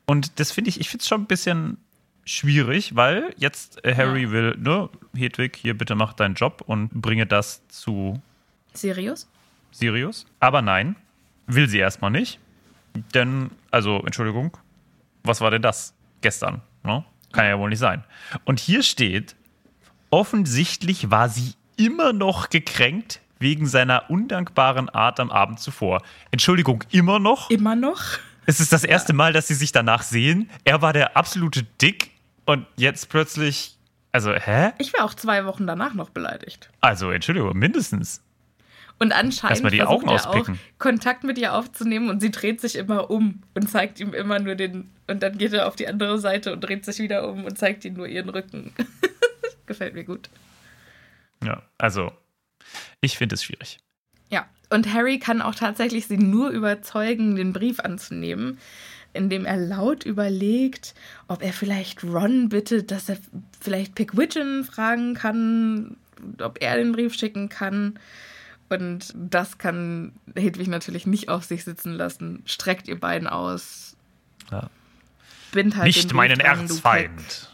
[0.07, 1.77] Und das finde ich, ich finde es schon ein bisschen
[2.29, 4.31] schwierig, weil jetzt äh, Harry Ja.
[4.31, 8.21] will, ne, Hedwig, hier bitte mach deinen Job und bringe das zu
[8.75, 9.29] Sirius?
[9.73, 10.27] Sirius.
[10.41, 10.97] Aber nein,
[11.47, 12.38] will sie erstmal nicht.
[13.14, 14.57] Denn, also, Entschuldigung,
[15.25, 16.61] was war denn das gestern?
[16.85, 17.05] Ne?
[17.33, 18.05] Kann ja wohl nicht sein.
[18.45, 19.37] Und hier steht,
[20.11, 26.03] offensichtlich war sie immer noch gekränkt wegen seiner undankbaren Art am Abend zuvor.
[26.31, 27.51] Entschuldigung, immer noch?
[27.51, 28.03] Immer noch?
[28.47, 30.51] Es ist das erste Mal, dass sie sich danach sehen.
[30.64, 32.11] Er war der absolute Dick
[32.49, 33.77] und jetzt plötzlich.
[34.11, 34.73] Also, hä?
[34.79, 36.71] Ich war auch zwei Wochen danach noch beleidigt.
[36.81, 38.23] Also, Entschuldigung, mindestens.
[38.99, 42.77] Und anscheinend die versucht Augen er auch Kontakt mit ihr aufzunehmen und sie dreht sich
[42.77, 46.19] immer um und zeigt ihm immer nur den und dann geht er auf die andere
[46.19, 48.73] Seite und dreht sich wieder um und zeigt ihm nur ihren Rücken.
[49.67, 50.31] Gefällt mir gut.
[51.45, 52.11] Ja, also,
[53.03, 53.79] ich finde es schwierig.
[54.31, 58.59] Ja, und Harry kann auch tatsächlich sie nur überzeugen, den Brief anzunehmen,
[59.19, 60.95] indem er laut überlegt,
[61.27, 63.19] ob er vielleicht Ron bittet, dass er
[63.61, 65.97] vielleicht Pickwidgeon fragen kann,
[66.41, 67.99] ob er den Brief schicken kann.
[68.71, 72.43] Und das kann Hedwig natürlich nicht auf sich sitzen lassen.
[72.47, 73.97] Streckt ihr beiden aus.
[74.51, 74.71] Ja.
[75.53, 76.61] Bind halt Nicht meinen dran.
[76.61, 77.51] Erzfeind.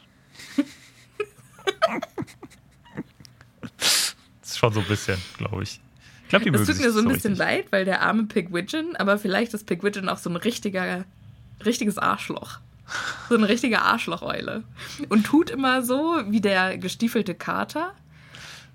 [3.78, 5.80] das ist schon so ein bisschen, glaube ich.
[6.24, 7.38] Ich glaube, die Es tut mir so ein so bisschen richtig.
[7.38, 11.04] leid, weil der arme Pigwidgeon, aber vielleicht ist Pigwidgeon auch so ein richtiger,
[11.64, 12.60] richtiges Arschloch.
[13.28, 14.62] So eine richtige Arschlocheule.
[15.08, 17.94] Und tut immer so wie der gestiefelte Kater.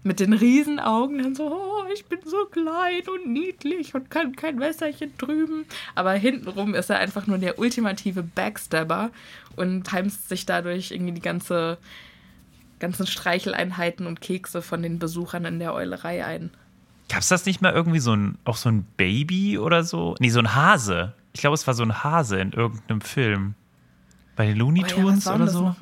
[0.04, 4.56] mit den Riesenaugen dann so, oh, ich bin so klein und niedlich und kann kein
[4.56, 5.66] Messerchen drüben.
[5.96, 9.12] Aber hintenrum ist er einfach nur der ultimative Backstabber
[9.56, 11.78] und heimst sich dadurch irgendwie die ganze,
[12.80, 16.52] ganzen Streicheleinheiten und Kekse von den Besuchern in der Eulerei ein.
[17.10, 20.16] Gab es das nicht mal irgendwie so ein, auch so ein Baby oder so?
[20.20, 21.14] Nee, so ein Hase.
[21.40, 23.56] Ich glaube, es war so ein Hase in irgendeinem Film.
[24.36, 25.74] Bei den Looney Oh ja, Tunes was war oder so?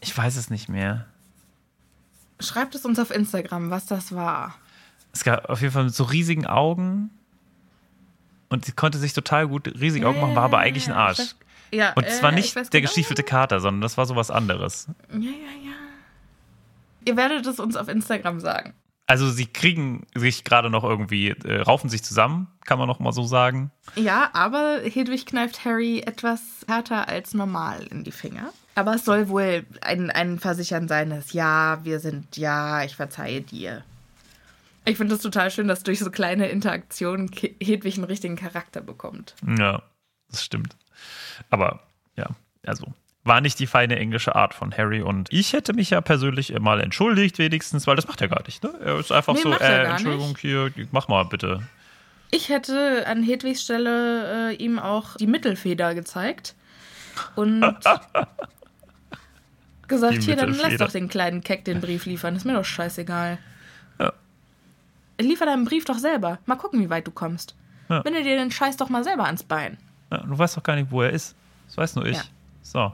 [0.00, 1.06] Ich weiß es nicht mehr.
[2.38, 4.54] Schreibt es uns auf Instagram, was das war.
[5.10, 7.08] Es gab auf jeden Fall so riesigen Augen.
[8.50, 11.34] Und sie konnte sich total gut riesige Augen machen, war aber eigentlich ein Arsch.
[11.72, 12.82] Ja, Und es war äh, nicht der genau.
[12.82, 14.86] gestiefelte Kater, sondern das war sowas anderes.
[15.12, 15.30] Ja, ja,
[15.64, 15.72] ja.
[17.06, 18.74] Ihr werdet es uns auf Instagram sagen.
[19.12, 23.12] Also sie kriegen sich gerade noch irgendwie, äh, raufen sich zusammen, kann man noch mal
[23.12, 23.70] so sagen.
[23.94, 28.54] Ja, aber Hedwig kneift Harry etwas härter als normal in die Finger.
[28.74, 33.42] Aber es soll wohl ein, ein Versichern sein, dass ja, wir sind, ja, ich verzeihe
[33.42, 33.84] dir.
[34.86, 39.34] Ich finde es total schön, dass durch so kleine Interaktionen Hedwig einen richtigen Charakter bekommt.
[39.58, 39.82] Ja,
[40.30, 40.74] das stimmt.
[41.50, 41.82] Aber
[42.16, 42.30] ja,
[42.64, 42.86] also
[43.24, 46.80] war nicht die feine englische Art von Harry und ich hätte mich ja persönlich mal
[46.80, 48.64] entschuldigt wenigstens, weil das macht er gar nicht.
[48.64, 48.72] Ne?
[48.84, 51.62] Er ist einfach Nee, so, äh, Entschuldigung hier, mach mal bitte.
[52.30, 56.54] Ich hätte an Hedwigs Stelle äh, ihm auch die Mittelfeder gezeigt
[57.36, 57.60] und
[59.86, 62.64] gesagt, Die hier, dann lass doch den kleinen Keck den Brief liefern, ist mir doch
[62.64, 63.38] scheißegal.
[64.00, 64.12] Ja.
[65.20, 66.38] Liefer deinen Brief doch selber.
[66.46, 67.54] Mal gucken, wie weit du kommst.
[67.88, 68.00] Ja.
[68.00, 69.76] Binde dir den Scheiß doch mal selber ans Bein.
[70.10, 71.36] Ja, du weißt doch gar nicht, wo er ist.
[71.66, 72.16] Das weiß nur ich.
[72.16, 72.24] Ja.
[72.62, 72.92] So,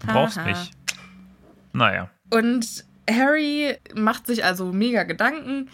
[0.00, 0.48] du brauchst Haha.
[0.48, 0.70] mich.
[1.72, 2.10] Naja.
[2.30, 5.68] Und Harry macht sich also mega Gedanken.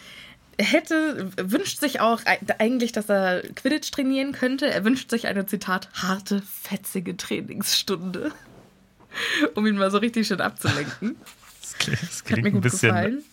[0.59, 2.21] Hätte, wünscht sich auch
[2.59, 4.71] eigentlich, dass er Quidditch trainieren könnte.
[4.71, 8.33] Er wünscht sich eine, Zitat, harte, fetzige Trainingsstunde.
[9.55, 11.17] Um ihn mal so richtig schön abzulenken.
[11.61, 13.25] Das klingt, das Hat klingt mir ein gut bisschen, gefallen.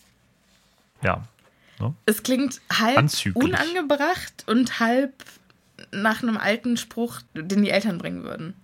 [1.02, 1.22] ja.
[1.78, 1.94] Ne?
[2.04, 3.42] Es klingt halb Anzüglich.
[3.44, 5.12] unangebracht und halb
[5.92, 8.54] nach einem alten Spruch, den die Eltern bringen würden.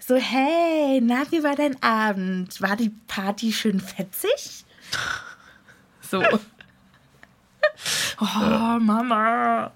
[0.00, 2.60] So, hey, na, wie war dein Abend?
[2.60, 4.64] War die Party schön fetzig?
[6.02, 6.22] So.
[8.20, 9.72] Oh, Mama.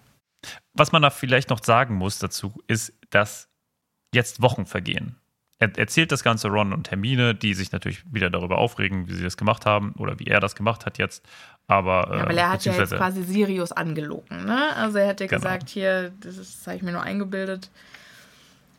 [0.75, 3.49] Was man da vielleicht noch sagen muss dazu, ist, dass
[4.15, 5.17] jetzt Wochen vergehen.
[5.59, 9.23] Er erzählt das Ganze Ron und Hermine, die sich natürlich wieder darüber aufregen, wie sie
[9.23, 11.25] das gemacht haben oder wie er das gemacht hat jetzt.
[11.67, 14.77] Aber, äh, Ja, weil er hat ja jetzt quasi Sirius angelogen, ne?
[14.77, 15.39] Also er hat ja Genau.
[15.41, 17.71] gesagt, hier, das, das habe ich mir nur eingebildet.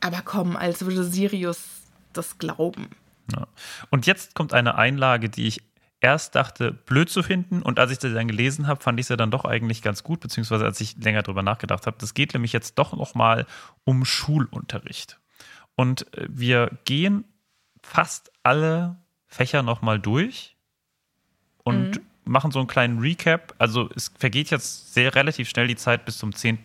[0.06, 1.82] Aber komm, als würde Sirius
[2.14, 2.90] das glauben.
[3.36, 3.48] Ja.
[3.90, 5.64] Und jetzt kommt eine Einlage, die ich
[6.00, 7.64] erst dachte, blöd zu finden.
[7.64, 10.20] Und als ich das dann gelesen habe, fand ich sie dann doch eigentlich ganz gut,
[10.20, 11.98] beziehungsweise als ich länger drüber nachgedacht habe.
[12.00, 13.48] Das geht nämlich jetzt doch nochmal
[13.84, 15.20] um Schulunterricht.
[15.74, 17.26] Und äh, wir gehen
[17.82, 20.56] fast alle Fächer nochmal durch
[21.64, 23.54] und machen so einen kleinen Recap.
[23.58, 26.58] Also es vergeht jetzt sehr relativ schnell die Zeit bis zum 10.,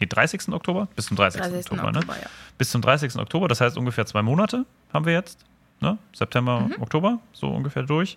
[0.00, 0.48] nee, 30.
[0.48, 0.88] Oktober?
[0.96, 1.40] Bis zum 30.
[1.40, 1.70] 30.
[1.70, 1.98] Oktober, ne?
[1.98, 2.26] Oktober, ja.
[2.58, 3.16] bis zum 30.
[3.16, 3.48] Oktober.
[3.48, 5.44] Das heißt ungefähr zwei Monate haben wir jetzt.
[5.80, 5.98] Ne?
[6.14, 6.82] September, Mhm.
[6.82, 8.16] Oktober, so ungefähr durch.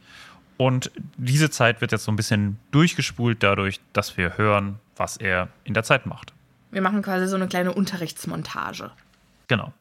[0.57, 5.49] Und diese Zeit wird jetzt so ein bisschen durchgespult dadurch, dass wir hören, was er
[5.65, 6.33] in der Zeit macht.
[6.71, 8.91] Wir machen quasi so eine kleine Unterrichtsmontage.
[9.47, 9.73] Genau.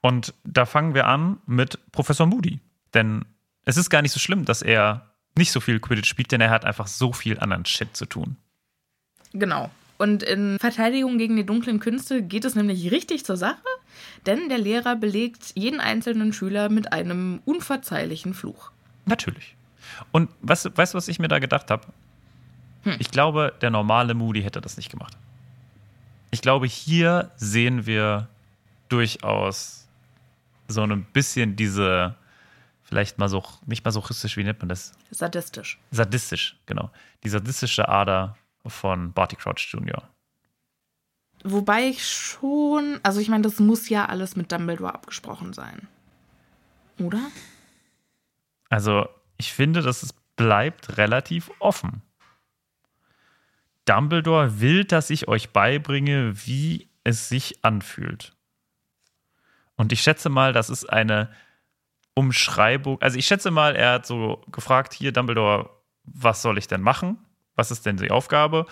[0.00, 2.60] Und da fangen wir an mit Professor Moody.
[2.92, 3.24] Denn
[3.64, 6.50] es ist gar nicht so schlimm, dass er nicht so viel Quidditch spielt, denn er
[6.50, 8.36] hat einfach so viel anderen Shit zu tun.
[9.32, 9.70] Genau.
[9.98, 13.62] Und in Verteidigung gegen die dunklen Künste geht es nämlich richtig zur Sache,
[14.26, 18.72] denn der Lehrer belegt jeden einzelnen Schüler mit einem unverzeihlichen Fluch.
[19.06, 19.54] Natürlich.
[20.10, 21.86] Und weißt, du- weißt du, was ich mir da gedacht habe?
[22.82, 22.96] Hm.
[22.98, 25.16] Ich glaube, der normale Moody hätte das nicht gemacht.
[26.32, 28.28] Ich glaube, hier sehen wir
[28.88, 29.86] durchaus
[30.68, 32.14] so ein bisschen diese,
[32.92, 34.92] vielleicht mal so, nicht masochistisch, wie nennt man das?
[35.10, 35.80] Sadistisch.
[35.90, 36.90] Sadistisch, genau.
[37.24, 40.10] Die sadistische Ader von Barty Crouch Jr.
[41.42, 45.88] Wobei ich schon, also ich meine, das muss ja alles mit Dumbledore abgesprochen sein.
[46.98, 47.30] Oder?
[48.68, 52.02] Also, ich finde, dass es bleibt relativ offen.
[53.86, 58.36] Dumbledore will, dass ich euch beibringe, wie es sich anfühlt.
[59.76, 61.30] Und ich schätze mal, das ist eine
[62.14, 63.00] Umschreibung.
[63.00, 65.70] Also, ich schätze mal, er hat so gefragt: Hier, Dumbledore,
[66.04, 67.18] was soll ich denn machen?
[67.54, 68.66] Was ist denn die Aufgabe?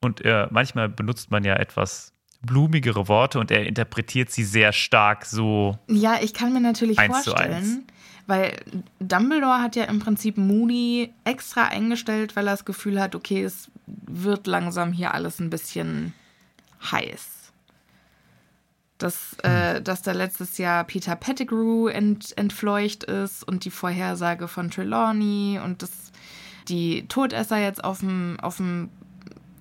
[0.00, 5.24] Und er, manchmal benutzt man ja etwas blumigere Worte und er interpretiert sie sehr stark
[5.24, 5.78] so.
[5.88, 7.86] Ja, ich kann mir natürlich vorstellen,
[8.26, 8.56] weil
[9.00, 13.70] Dumbledore hat ja im Prinzip Moody extra eingestellt, weil er das Gefühl hat, okay, es
[13.86, 16.12] wird langsam hier alles ein bisschen
[16.90, 17.45] heiß.
[18.98, 24.70] Dass, äh, dass da letztes Jahr Peter Pettigrew ent, entfleucht ist und die Vorhersage von
[24.70, 25.90] Trelawney und das
[26.68, 28.90] die Todesser jetzt auf dem, auf dem,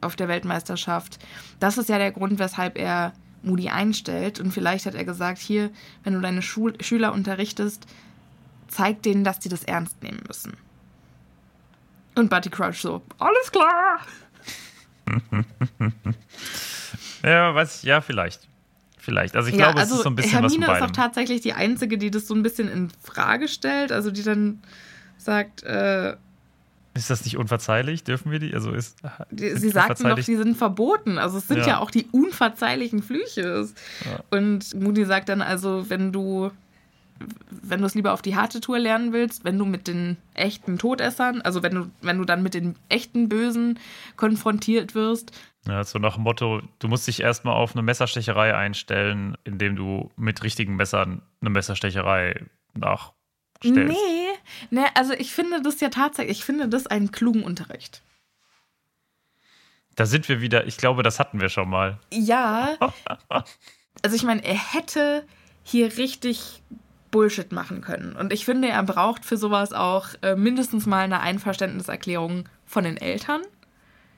[0.02, 1.20] auf der Weltmeisterschaft.
[1.60, 4.40] Das ist ja der Grund, weshalb er Moody einstellt.
[4.40, 5.72] Und vielleicht hat er gesagt, hier,
[6.04, 7.86] wenn du deine Schul Schüler unterrichtest,
[8.68, 10.54] zeig denen, dass die das ernst nehmen müssen.
[12.16, 14.00] Und Buddy Crouch so, alles klar.
[17.24, 18.48] ja, ich, ja, vielleicht.
[19.06, 19.36] Vielleicht.
[19.36, 20.90] Also ich ja, glaube, also es ist so ein bisschen Hermine was von ist beidem.
[20.90, 23.92] auch tatsächlich die Einzige, die das so ein bisschen in Frage stellt.
[23.92, 24.64] Also die dann
[25.18, 26.16] sagt, äh,
[26.96, 28.04] Ist das nicht unverzeihlich?
[28.04, 28.52] Dürfen wir die?
[28.56, 28.98] Also ist.
[29.30, 31.20] sie sagten doch, die sind verboten.
[31.20, 31.80] Also es sind ja, Ja.
[31.82, 33.68] auch die unverzeihlichen Flüche.
[34.06, 34.20] Ja.
[34.32, 36.50] Und Moody sagt dann also, wenn du
[37.50, 40.78] wenn du es lieber auf die harte Tour lernen willst, wenn du mit den echten
[40.78, 43.80] Todessern, also wenn du, wenn du dann mit den echten Bösen
[44.18, 45.32] konfrontiert wirst,
[45.68, 50.12] Ja, so nach dem Motto, du musst dich erstmal auf eine Messerstecherei einstellen, indem du
[50.16, 53.14] mit richtigen Messern eine Messerstecherei nachstellst.
[53.64, 54.28] Nee,
[54.70, 58.04] nee, also ich finde das ja tatsächlich, ich finde das einen klugen Unterricht.
[59.96, 62.00] Da sind wir wieder, ich glaube, das hatten wir schon mal.
[62.12, 62.78] Ja,
[64.04, 65.26] also ich meine, er hätte
[65.64, 66.62] hier richtig
[67.10, 68.16] Bullshit machen können.
[68.16, 72.98] Und ich finde, er braucht für sowas auch äh, mindestens mal eine Einverständniserklärung von den
[72.98, 73.42] Eltern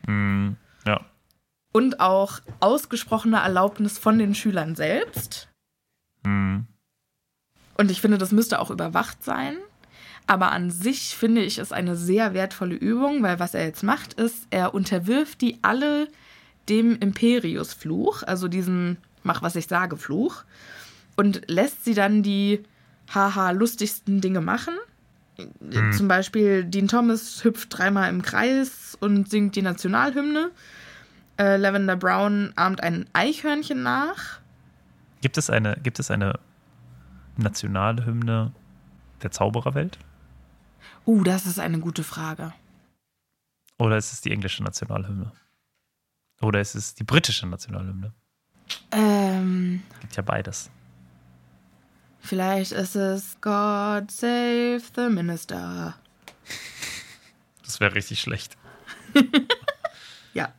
[0.08, 0.56] Hm,
[0.86, 1.02] ja.
[1.78, 5.48] Und auch ausgesprochene Erlaubnis von den Schülern selbst.
[6.24, 6.66] Hm.
[7.78, 9.58] Und ich finde, das müsste auch überwacht sein.
[10.26, 14.14] Aber an sich finde ich es eine sehr wertvolle Übung, weil was er jetzt macht,
[14.14, 16.08] ist, er unterwirft die alle
[16.68, 20.46] dem Imperius-Fluch, also diesem Mach, was ich sage, Fluch,
[21.16, 22.64] und lässt sie dann die
[23.14, 24.74] haha lustigsten Dinge machen.
[25.96, 30.50] Zum Beispiel Dean Thomas hüpft dreimal im Kreis und singt die Nationalhymne.
[31.38, 34.40] Äh, Lavender Brown ahmt ein Eichhörnchen nach.
[35.22, 36.40] Gibt es eine, gibt es eine
[37.38, 38.52] Nationalhymne
[39.22, 40.00] der Zaubererwelt?
[41.06, 42.54] Uh, das ist eine gute Frage.
[43.78, 45.32] Oder ist es die englische Nationalhymne?
[46.42, 48.14] Oder ist es die britische Nationalhymne?
[48.92, 50.70] Ähm, Gibt ja beides.
[52.20, 55.96] vielleicht ist es God Save the Minister.
[57.64, 58.58] Das wäre richtig schlecht.
[60.34, 60.54] Ja.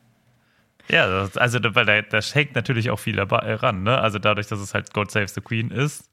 [0.91, 3.99] Ja, also weil da, da hängt natürlich auch viel dabei, ran, ne?
[3.99, 6.11] Also dadurch, dass es halt God Save the Queen ist.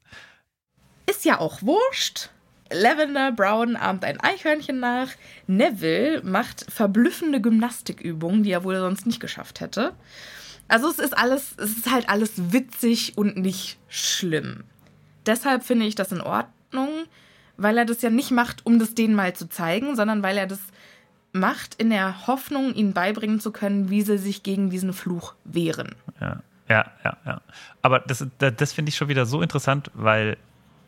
[1.08, 2.30] Ist ja auch wurscht.
[2.70, 5.08] Lavender Brown ahmt ein Eichhörnchen nach.
[5.46, 9.92] Neville macht verblüffende Gymnastikübungen, die er wohl sonst nicht geschafft hätte.
[10.68, 14.64] Also es ist alles, es ist halt alles witzig und nicht schlimm.
[15.26, 16.90] Deshalb finde ich das in Ordnung,
[17.56, 20.46] weil er das ja nicht macht, um das denen mal zu zeigen, sondern weil er
[20.46, 20.60] das
[21.38, 25.94] macht in der Hoffnung, ihnen beibringen zu können, wie sie sich gegen diesen Fluch wehren.
[26.20, 27.16] Ja, ja, ja.
[27.24, 27.40] ja.
[27.82, 30.36] Aber das, das, das finde ich schon wieder so interessant, weil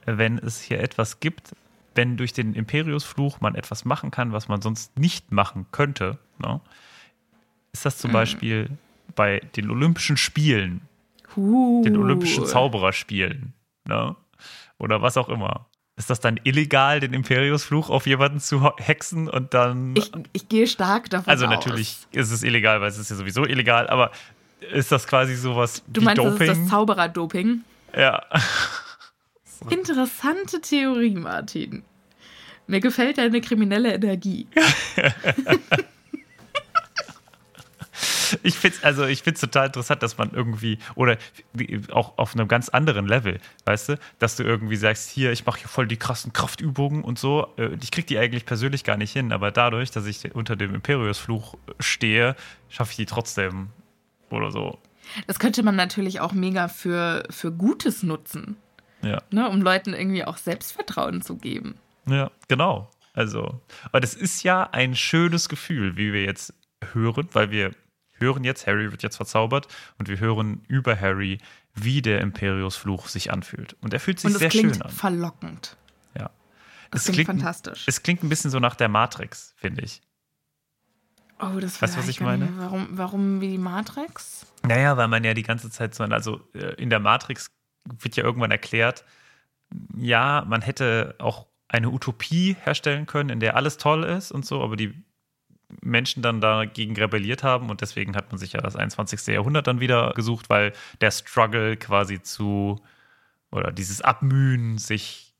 [0.07, 1.55] wenn es hier etwas gibt,
[1.95, 6.61] wenn durch den Imperiusfluch man etwas machen kann, was man sonst nicht machen könnte, ne?
[7.73, 8.71] ist das zum Beispiel
[9.15, 10.83] bei den Olympischen Spielen,
[11.37, 11.85] Uh.
[11.85, 13.53] den Olympischen Zaubererspielen,
[13.85, 14.17] ne?
[14.79, 15.67] oder was auch immer.
[15.99, 19.95] Ist das dann illegal, den Imperiusfluch auf jemanden zu hexen und dann.
[19.97, 21.51] Ich, ich gehe stark davon also aus.
[21.51, 24.13] natürlich ist es illegal, weil es ist ja sowieso illegal, aber
[24.73, 26.51] ist das quasi sowas Du wie meinst, das Doping?
[26.51, 27.63] ist das Zauberer-Doping?
[27.97, 28.23] ja.
[29.71, 31.83] Interessante Theorie, Martin.
[32.69, 34.47] Mir gefällt deine kriminelle Energie.
[38.43, 41.17] Ich finde es also ich find's total interessant, dass man irgendwie, oder
[41.91, 45.61] auch auf einem ganz anderen Level, weißt du, dass du irgendwie sagst, hier, ich mache
[45.61, 47.49] hier voll die krassen Kraftübungen und so.
[47.57, 50.75] Äh, Ich kriege die eigentlich persönlich gar nicht hin, aber dadurch, dass ich unter dem
[50.75, 52.37] Imperiusfluch stehe,
[52.69, 53.71] schaffe ich die trotzdem.
[54.31, 54.79] Oder so.
[55.27, 58.57] Das könnte man natürlich auch mega für, für Gutes nutzen,
[59.03, 59.23] Ja.
[59.31, 59.49] ne?
[59.49, 61.77] um Leuten irgendwie auch Selbstvertrauen zu geben.
[62.07, 62.91] Ja, genau.
[63.15, 66.53] Also, aber das ist ja ein schönes Gefühl, wie wir jetzt
[66.93, 67.73] hören, weil wir
[68.21, 71.39] hören jetzt, Harry wird jetzt verzaubert und wir hören über Harry,
[71.75, 73.77] wie der Imperiusfluch sich anfühlt.
[73.81, 74.91] Und er fühlt sich Und es sehr klingt schön an.
[74.91, 75.77] verlockend.
[76.19, 76.31] Ja.
[76.91, 77.85] Das Es klingt, klingt- fantastisch.
[77.87, 80.01] Es klingt ein bisschen so nach der Matrix, finde ich.
[81.41, 82.49] oh, das Weißt du, was ich meine?
[82.57, 84.47] Warum, warum wie die Matrix?
[84.65, 87.47] Naja, weil man ja die ganze Zeit so, also äh, in der Matrix
[88.01, 89.05] wird ja irgendwann erklärt,
[89.97, 94.63] ja, man hätte auch eine Utopie herstellen können, in der alles toll ist und so,
[94.63, 94.95] aber die
[95.83, 99.27] Menschen dann dagegen rebelliert haben und deswegen hat man sich ja das 21.
[99.27, 102.81] Jahrhundert dann wieder gesucht, weil der Struggle quasi zu
[103.51, 105.35] oder dieses Abmühen, sich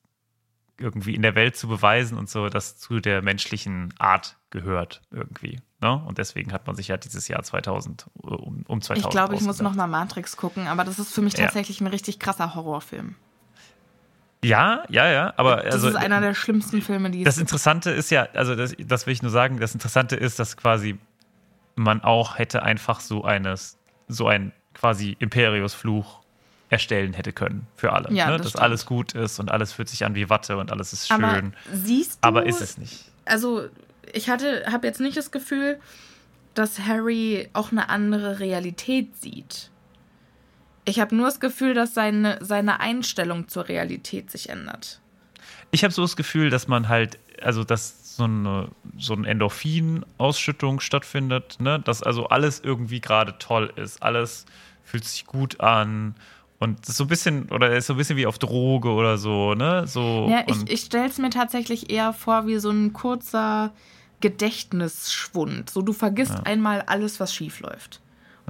[0.79, 5.61] irgendwie in der Welt zu beweisen und so, das zu der menschlichen Art gehört irgendwie.
[5.81, 5.93] Ne?
[6.07, 9.35] Und deswegen hat man sich ja dieses Jahr 2000 äh, um, um 2000 Ich glaube,
[9.35, 9.73] ich muss ausgedacht.
[9.73, 11.45] noch mal Matrix gucken, aber das ist für mich Ja.
[11.45, 13.17] tatsächlich ein richtig krasser Horrorfilm.
[14.45, 17.91] Ja, ja, ja, aber das also ist einer der schlimmsten Filme, die es das Interessante
[17.91, 20.97] ist ja, also das, das will ich nur sagen, das Interessante ist, dass quasi
[21.75, 26.21] man auch hätte einfach so eines, so ein quasi Imperius-Fluch
[26.71, 28.13] erstellen hätte können für alle.
[28.13, 28.33] Ja, ne?
[28.37, 28.63] das Dass stimmt.
[28.65, 31.25] alles gut ist und alles fühlt sich an wie Watte und alles ist schön.
[31.25, 33.05] Aber Aber, siehst du, ist es nicht.
[33.25, 33.69] also
[34.13, 35.81] ich hatte, habe jetzt nicht das Gefühl,
[36.55, 39.71] dass Harry auch eine andere Realität sieht.
[40.89, 45.01] Ich habe nur das Gefühl, dass seine, seine Einstellung zur Realität sich ändert.
[45.71, 50.81] Ich habe so das Gefühl, dass man halt, also dass so eine, so eine Endorphin-Ausschüttung
[50.81, 51.79] stattfindet, ne?
[51.79, 54.03] dass also alles irgendwie gerade toll ist.
[54.03, 54.47] Alles
[54.83, 56.15] fühlt sich gut an.
[56.59, 59.19] Und das ist so ein bisschen, oder ist so ein bisschen wie auf Droge oder
[59.19, 59.87] so, ne?
[59.87, 63.73] So, Ja, ich, ich stelle es mir tatsächlich eher vor wie so ein kurzer
[64.21, 65.71] Gedächtnisschwund.
[65.71, 68.01] So, du vergisst einmal alles, was schief läuft.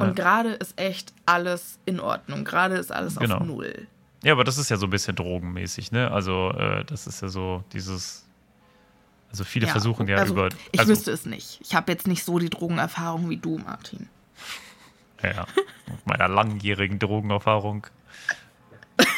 [0.00, 2.44] Und gerade ist echt alles in Ordnung.
[2.44, 3.36] Gerade ist alles Genau.
[3.38, 3.86] auf Null.
[4.22, 6.10] ja, aber das ist ja so ein bisschen drogenmäßig, ne?
[6.10, 8.24] Also, äh, das ist ja so dieses.
[9.30, 10.48] Also, viele Ja, versuchen ja also, über.
[10.72, 11.60] Ich also, wüsste es nicht.
[11.60, 14.08] Ich habe jetzt nicht so die Drogenerfahrung wie du, Martin.
[15.22, 15.46] Ja, ja.
[15.86, 17.86] Mit meiner langjährigen Drogenerfahrung.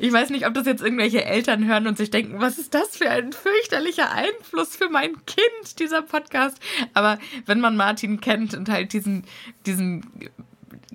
[0.00, 2.96] Ich weiß nicht, ob das jetzt irgendwelche Eltern hören und sich denken, was ist das
[2.96, 6.58] für ein fürchterlicher Einfluss für mein Kind, dieser Podcast.
[6.94, 9.24] Aber wenn man Martin kennt und halt diesen,
[9.66, 10.30] diesen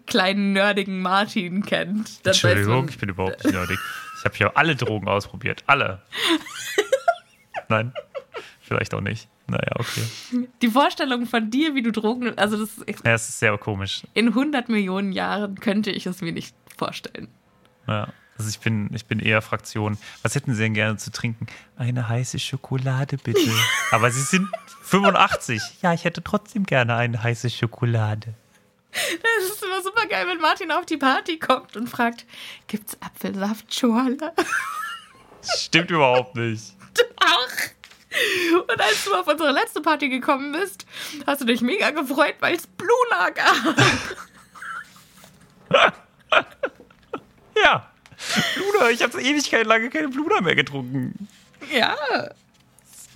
[0.05, 3.79] kleinen nerdigen Martin kennt, dann Entschuldigung, man, ich bin überhaupt nicht nerdig.
[4.19, 5.63] Ich habe hier alle Drogen ausprobiert.
[5.67, 6.01] Alle.
[7.69, 7.93] Nein,
[8.61, 9.29] vielleicht auch nicht.
[9.49, 10.01] Naja, okay.
[10.61, 14.03] die Vorstellung von dir, wie du Drogen, also das Ja, es ist sehr komisch.
[14.13, 17.29] in 100 Millionen Jahren könnte ich es mir nicht vorstellen.
[17.87, 18.09] Ja.
[18.37, 19.97] Also ich bin, ich bin eher Fraktion.
[20.21, 21.47] Was hätten Sie denn gerne zu trinken?
[21.75, 23.51] Eine heiße Schokolade, bitte.
[23.91, 24.47] Aber Sie sind
[24.83, 25.61] 85.
[25.81, 28.33] Ja, ich hätte trotzdem gerne eine heiße Schokolade.
[28.91, 32.25] Es ist immer super geil, wenn Martin auf die Party kommt und fragt,
[32.67, 34.33] gibt's Apfelsaft, Schorle?
[35.41, 36.75] Stimmt überhaupt nicht.
[37.17, 38.61] Auch.
[38.67, 40.85] Und als du auf unsere letzte Party gekommen bist,
[41.27, 43.75] hast du dich mega gefreut, weil es Bluna gab.
[47.63, 47.91] Ja.
[48.55, 51.27] Bluna, ich habe Ewigkeit lange keine Bluna mehr getrunken.
[51.73, 51.95] Ja.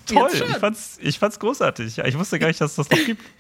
[0.06, 1.98] Toll, ich fand's, ich fand's großartig.
[1.98, 3.24] Ja, ich wusste gar nicht, dass es das noch gibt.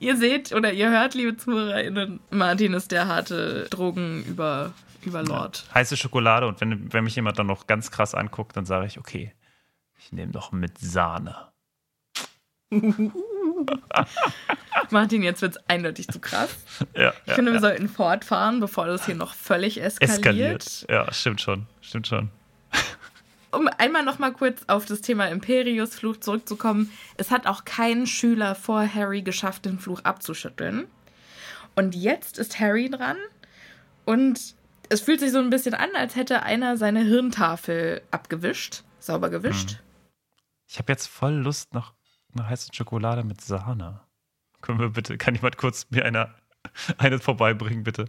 [0.00, 4.72] Ihr seht oder ihr hört, liebe ZuhörerInnen, Martin ist der harte Drogenüber
[5.02, 5.64] Überlord.
[5.72, 8.98] Heiße Schokolade und wenn, wenn mich jemand dann noch ganz krass anguckt, dann sage ich,
[8.98, 9.32] okay,
[9.98, 11.36] ich nehme doch mit Sahne.
[14.90, 16.50] Martin, jetzt wird's eindeutig zu krass.
[16.96, 17.60] Ja, Ich ja, finde, wir ja.
[17.60, 20.18] sollten fortfahren, bevor das hier noch völlig eskaliert.
[20.18, 20.86] eskaliert.
[20.88, 22.30] Ja, stimmt schon, stimmt schon.
[23.52, 26.92] Um einmal noch mal kurz auf das Thema Imperius-Fluch zurückzukommen.
[27.16, 30.86] Es hat auch kein Schüler vor Harry geschafft, den Fluch abzuschütteln.
[31.74, 33.16] Und jetzt ist Harry dran
[34.04, 34.54] und
[34.88, 39.78] es fühlt sich so ein bisschen an, als hätte einer seine Hirntafel abgewischt, sauber gewischt.
[40.68, 41.92] Ich habe jetzt voll Lust einer
[42.40, 44.00] heißen Schokolade mit Sahne.
[44.60, 46.34] Können wir bitte, kann jemand kurz mir eine,
[46.98, 48.06] eine vorbeibringen, bitte?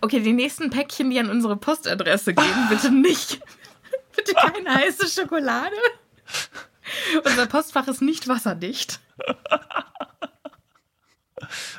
[0.00, 3.40] Okay, die nächsten Päckchen, die an unsere Postadresse gehen, bitte nicht.
[4.16, 5.76] bitte keine heiße Schokolade.
[7.24, 9.00] Unser Postfach ist nicht wasserdicht.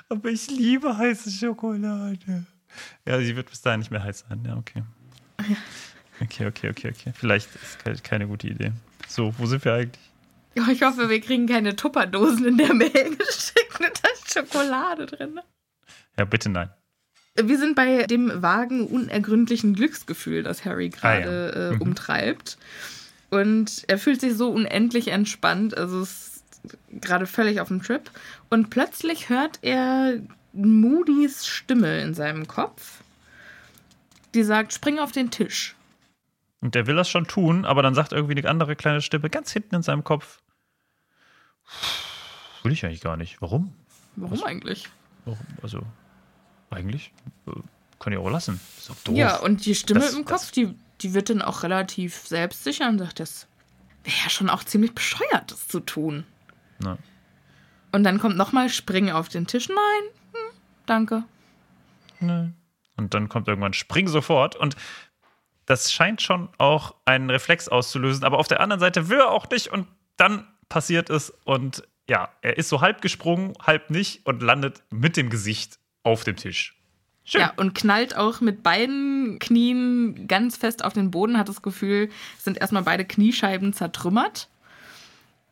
[0.10, 2.46] Aber ich liebe heiße Schokolade.
[3.06, 4.44] Ja, sie wird bis dahin nicht mehr heiß sein.
[4.46, 4.84] Ja, okay.
[6.22, 7.14] Okay, okay, okay, okay.
[7.16, 8.72] Vielleicht ist ke- keine gute Idee.
[9.08, 10.07] So, wo sind wir eigentlich?
[10.72, 15.40] Ich hoffe, wir kriegen keine Tupperdosen in der Mail geschickt mit ist Schokolade drin.
[16.18, 16.70] Ja, bitte nein.
[17.36, 21.72] Wir sind bei dem vagen, unergründlichen Glücksgefühl, das Harry gerade Ah, ja.
[21.74, 22.58] äh, umtreibt.
[23.30, 26.44] Und er fühlt sich so unendlich entspannt, also ist
[27.02, 28.10] gerade völlig auf dem Trip.
[28.50, 30.20] Und plötzlich hört er
[30.54, 33.02] Moody's Stimme in seinem Kopf,
[34.34, 35.76] die sagt, spring auf den Tisch.
[36.62, 39.52] Und der will das schon tun, aber dann sagt irgendwie eine andere kleine Stimme ganz
[39.52, 40.40] hinten in seinem Kopf:
[42.64, 43.42] Will ich eigentlich gar nicht.
[43.42, 43.74] Warum?
[44.16, 44.90] Warum eigentlich?
[45.26, 45.40] Warum?
[45.62, 45.82] Also,
[46.70, 47.12] eigentlich
[47.48, 47.52] äh,
[48.00, 48.60] kann ich auch lassen.
[48.78, 49.16] Ist doch doof.
[49.16, 52.88] Ja, und die Stimme Das- im das- Kopf, die, die wird dann auch relativ selbstsicher
[52.90, 53.48] und sagt, das
[54.04, 56.26] wäre ja schon auch ziemlich bescheuert, das zu tun.
[56.80, 56.98] Na,
[57.92, 59.70] Und dann kommt nochmal Springen auf den Tisch.
[59.70, 59.78] Nein,
[60.34, 61.24] hm, danke.
[62.20, 62.54] ne.
[62.96, 64.56] Und dann kommt irgendwann Spring sofort.
[64.56, 64.76] Und
[65.68, 68.24] das scheint schon auch einen Reflex auszulösen.
[68.24, 69.68] Aber auf der anderen Seite will er auch nicht.
[69.68, 71.34] Und dann passiert es.
[71.46, 76.24] Und ja, er ist so halb gesprungen, halb nicht und landet mit dem Gesicht auf
[76.24, 76.76] dem Tisch.
[77.26, 77.42] Schön.
[77.42, 82.10] Ja, und knallt auch mit beiden Knien ganz fest auf den Boden, hat das Gefühl,
[82.38, 84.48] sind erstmal beide Kniescheiben zertrümmert.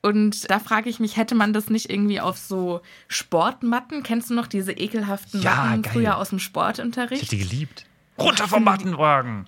[0.01, 4.03] Und da frage ich mich, hätte man das nicht irgendwie auf so Sportmatten?
[4.03, 5.93] Kennst du noch diese ekelhaften Ja, Matten geil.
[5.93, 7.24] früher aus dem Ich Sportunterricht?
[7.24, 7.86] hätte die geliebt.
[8.18, 9.47] Runter vom Mattenwagen.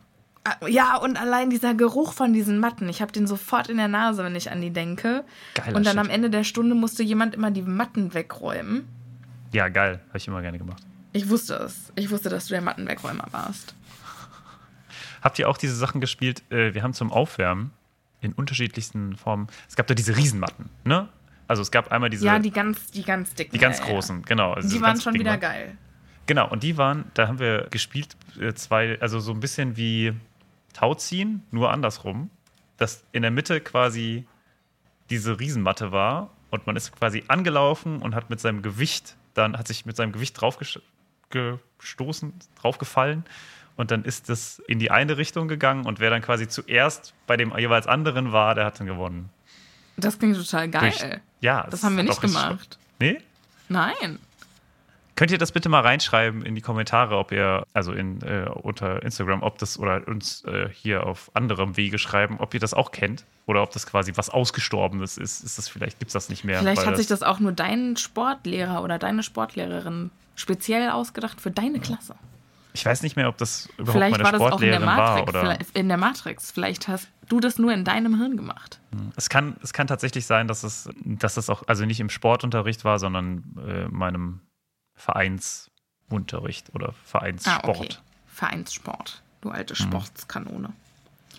[0.62, 2.88] Ah, Ja, und allein dieser Geruch von diesen Matten.
[2.90, 5.24] Ich habe den sofort in der Nase, wenn ich an die denke.
[5.56, 6.06] Geiler und dann Shit.
[6.06, 8.88] am Ende der Stunde musste jemand immer die Matten wegräumen.
[9.54, 10.00] Ja, geil.
[10.10, 10.84] Habe ich immer gerne gemacht.
[11.14, 11.92] Ich wusste es.
[11.96, 13.74] Ich wusste, dass du der Mattenwegräumer warst.
[15.24, 16.44] Habt ihr auch diese Sachen gespielt?
[16.52, 17.72] Äh, wir haben zum Aufwärmen
[18.22, 19.48] in unterschiedlichsten Formen.
[19.68, 21.08] Es gab da diese Riesenmatten, ne?
[21.48, 23.54] Also es gab einmal diese, ja, die ganz, die ganz dicken.
[23.54, 23.92] die ganz ja, ja.
[23.94, 24.54] großen, genau.
[24.54, 25.40] Also Die waren schon wieder waren.
[25.40, 25.78] geil.
[26.26, 30.14] Genau, und die waren, da haben wir gespielt, äh, zwei, also so ein bisschen wie
[30.78, 32.30] Tauziehen, nur andersrum.
[32.78, 34.28] Dass in der Mitte quasi
[35.10, 39.68] diese Riesenmatte war und man ist quasi angelaufen und hat mit seinem Gewicht, dann hat
[39.68, 43.24] sich mit seinem Gewicht draufgestoßen, draufgefallen
[43.76, 47.38] und dann ist es in die eine Richtung gegangen und wer dann quasi zuerst bei
[47.38, 49.30] dem jeweils anderen war, der hat dann gewonnen.
[49.98, 50.82] Das klingt total geil.
[50.92, 52.78] Durch- ja, das es haben wir nicht gemacht.
[53.00, 53.20] Nee?
[53.70, 54.20] Nein.
[55.18, 59.02] Könnt ihr das bitte mal reinschreiben in die Kommentare, ob ihr, also in, äh, unter
[59.02, 62.92] Instagram, ob das oder uns äh, hier auf anderem Wege schreiben, ob ihr das auch
[62.92, 65.44] kennt oder ob das quasi was Ausgestorbenes ist.
[65.44, 66.60] Ist das vielleicht, gibt es das nicht mehr?
[66.60, 71.80] Vielleicht hat sich das auch nur dein Sportlehrer oder deine Sportlehrerin speziell ausgedacht für deine
[71.80, 72.14] Klasse.
[72.74, 74.86] Ich weiß nicht mehr, ob das überhaupt Vielleicht meine war das auch in der Sportlehrerin
[74.86, 75.30] war Matrix.
[75.30, 75.40] oder.
[75.42, 76.52] Vielleicht- In der Matrix.
[76.52, 78.80] Vielleicht hast du das nur in deinem Hirn gemacht.
[79.16, 82.86] Es kann, es kann tatsächlich sein, dass es, dass das auch, also nicht im Sportunterricht
[82.86, 84.42] war, sondern äh, meinem
[84.98, 87.66] Vereinsunterricht oder Vereinssport.
[87.66, 87.90] Ah, okay.
[88.28, 89.22] Vereinssport.
[89.42, 89.78] Du alte Mhm.
[89.88, 90.74] Sportskanone.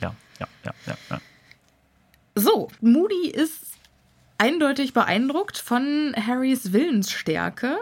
[0.00, 1.20] Ja, ja, ja, ja, ja.
[2.34, 3.59] So, Moody ist
[4.38, 7.76] eindeutig beeindruckt von Harrys Willensstärke,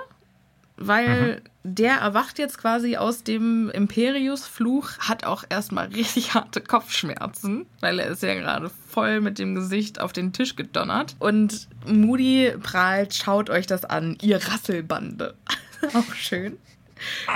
[0.78, 7.98] weil der erwacht jetzt quasi aus dem Imperius-Fluch, hat auch erstmal richtig harte Kopfschmerzen, weil
[7.98, 11.16] er ist ja gerade voll mit dem Gesicht auf den Tisch gedonnert.
[11.18, 15.34] Und Moody prahlt, schaut euch das an, ihr Rasselbande.
[15.94, 16.58] auch schön.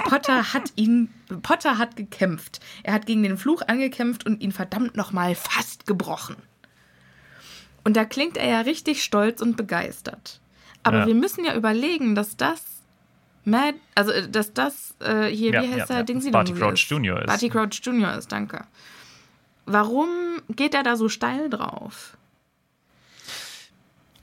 [0.05, 2.61] Potter hat ihn, Potter hat gekämpft.
[2.83, 6.37] Er hat gegen den Fluch angekämpft und ihn verdammt nochmal fast gebrochen.
[7.85, 10.41] Und da klingt er ja richtig stolz und begeistert.
[10.83, 11.07] Aber Ja.
[11.07, 12.63] wir müssen ja überlegen, dass das
[13.45, 16.03] Mad, also äh, dass das äh, hier, Ja, wie heißt ja, er, ja.
[16.05, 17.21] Dingsy Barty Crouch Jr.
[17.21, 17.27] ist.
[17.27, 18.15] Barty Crouch Jr.
[18.17, 18.65] ist, danke.
[19.67, 20.09] Warum
[20.51, 22.17] geht er da so steil drauf?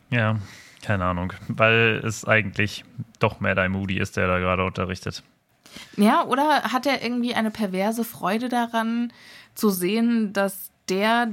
[0.09, 0.39] Ja,
[0.81, 1.33] keine Ahnung.
[1.47, 2.83] Weil es eigentlich
[3.19, 5.23] doch Mad Eye Moody ist, der da gerade unterrichtet.
[5.95, 9.11] Ja, oder hat er irgendwie eine perverse Freude daran,
[9.55, 11.29] zu sehen, dass der,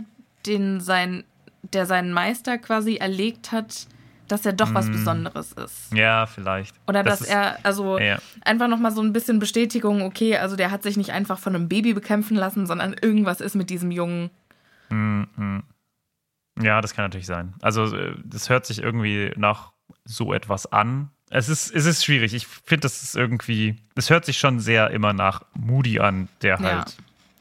[0.46, 1.24] den sein,
[1.72, 3.86] der seinen Meister quasi erlegt hat,
[4.28, 5.92] dass er doch was Besonderes ist?
[5.94, 6.74] Ja, vielleicht.
[6.88, 7.06] Oder Mm.
[7.06, 8.18] Das dass ist- er, also Ja.
[8.44, 11.68] einfach nochmal so ein bisschen Bestätigung, okay, also der hat sich nicht einfach von einem
[11.68, 14.30] Baby bekämpfen lassen, sondern irgendwas ist mit diesem Jungen.
[16.60, 17.54] Ja, das kann natürlich sein.
[17.62, 19.72] Also, äh, das hört sich irgendwie nach
[20.04, 21.10] so etwas an.
[21.30, 22.34] Es ist, es ist schwierig.
[22.34, 26.60] Ich finde, das ist irgendwie, es hört sich schon sehr immer nach Moody an, der
[26.60, 26.62] Ja.
[26.78, 26.96] halt,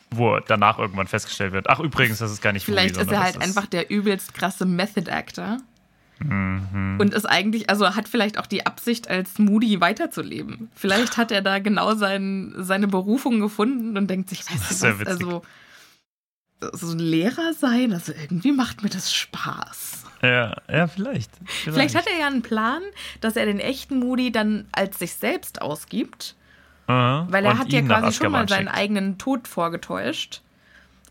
[0.10, 1.70] wo danach irgendwann festgestellt wird.
[1.70, 4.66] Ach, übrigens, das ist gar nicht Vielleicht Moody, ist er halt einfach der übelst krasse
[4.66, 5.58] Method Actor.
[6.20, 6.98] Mhm.
[7.00, 10.70] Und ist eigentlich, also hat vielleicht auch die Absicht, als Moody weiterzuleben.
[10.76, 14.74] Vielleicht hat er da genau sein, seine Berufung gefunden und denkt sich, weißt Das du
[14.76, 15.42] ist ja was, also
[16.74, 20.04] so ein Lehrer sein, also irgendwie macht mir das Spaß.
[20.22, 21.30] Ja, ja, vielleicht.
[21.64, 22.82] Vielleicht hat er ja einen Plan,
[23.20, 26.36] dass er den echten Moody dann als sich selbst ausgibt,
[26.88, 27.28] Aha.
[27.30, 28.78] weil er Und hat ja quasi schon mal seinen schickt.
[28.78, 30.42] eigenen Tod vorgetäuscht.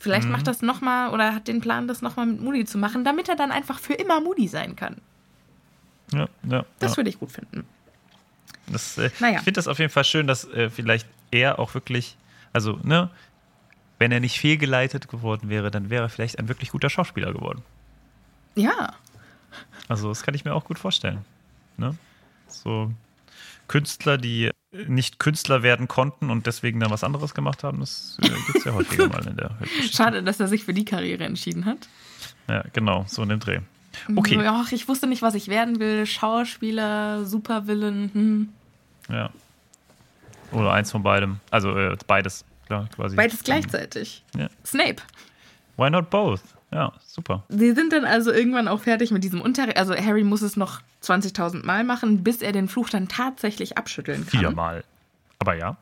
[0.01, 0.33] Vielleicht Mhm.
[0.33, 3.37] macht das nochmal oder hat den Plan, das nochmal mit Moody zu machen, damit er
[3.37, 4.97] dann einfach für immer Moody sein kann.
[6.13, 6.97] Ja, ja, Das ja.
[6.97, 7.65] würde ich gut finden.
[8.67, 9.39] Das, äh, Naja.
[9.39, 12.17] Ich finde das auf jeden Fall schön, dass äh, vielleicht er auch wirklich,
[12.53, 13.11] also, ne,
[14.03, 17.63] wenn er nicht fehlgeleitet geworden wäre, dann wäre er vielleicht ein wirklich guter Schauspieler geworden.
[18.57, 18.95] Ja.
[19.87, 21.25] Also, das kann ich mir auch gut vorstellen.
[21.77, 21.97] Ne?
[22.49, 22.91] So
[23.69, 28.29] Künstler, die nicht Künstler werden konnten und deswegen dann was anderes gemacht haben, das äh,
[28.29, 29.97] gibt es ja häufiger mal in der Weltgeschichte.
[29.97, 31.89] Schade, dass er sich für die Karriere entschieden hat.
[32.49, 33.61] Ja, genau, so in dem Dreh.
[34.17, 36.07] Okay, Ach, ich wusste nicht, was ich werden will.
[36.07, 38.11] Schauspieler, Supervillain.
[38.13, 38.49] Hm.
[39.09, 39.31] ja.
[40.51, 41.39] Oder eins von beidem.
[41.53, 43.17] Also äh, beides, klar, quasi.
[43.17, 44.25] Beides gleichzeitig.
[44.37, 44.49] Ja.
[44.65, 45.03] Snape.
[45.77, 46.41] Why not both?
[46.73, 47.45] Ja, super.
[47.51, 49.77] Sie sind dann also irgendwann auch fertig mit diesem Unterricht.
[49.77, 54.27] Also Harry muss es noch 20.000 Mal machen, bis er den Fluch dann tatsächlich abschütteln
[54.27, 54.41] kann.
[54.41, 54.85] Viermal.
[55.39, 55.77] Aber ja.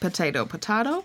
[0.00, 1.04] Potato, Potato.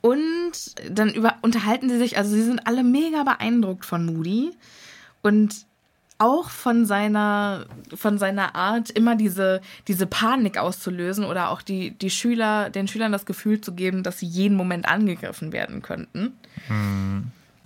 [0.00, 0.52] Und
[0.90, 4.52] dann über, unterhalten sie sich, also sie sind alle mega beeindruckt von Moody
[5.20, 5.66] und
[6.22, 12.10] auch von seiner, von seiner Art, immer diese, diese Panik auszulösen oder auch die, die
[12.10, 16.32] Schüler, den Schülern das Gefühl zu geben, dass sie jeden Moment angegriffen werden könnten.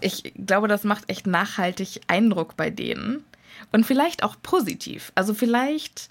[0.01, 3.25] Ich glaube, das macht echt nachhaltig Eindruck bei denen.
[3.73, 5.13] Und vielleicht auch positiv.
[5.15, 6.09] Also vielleicht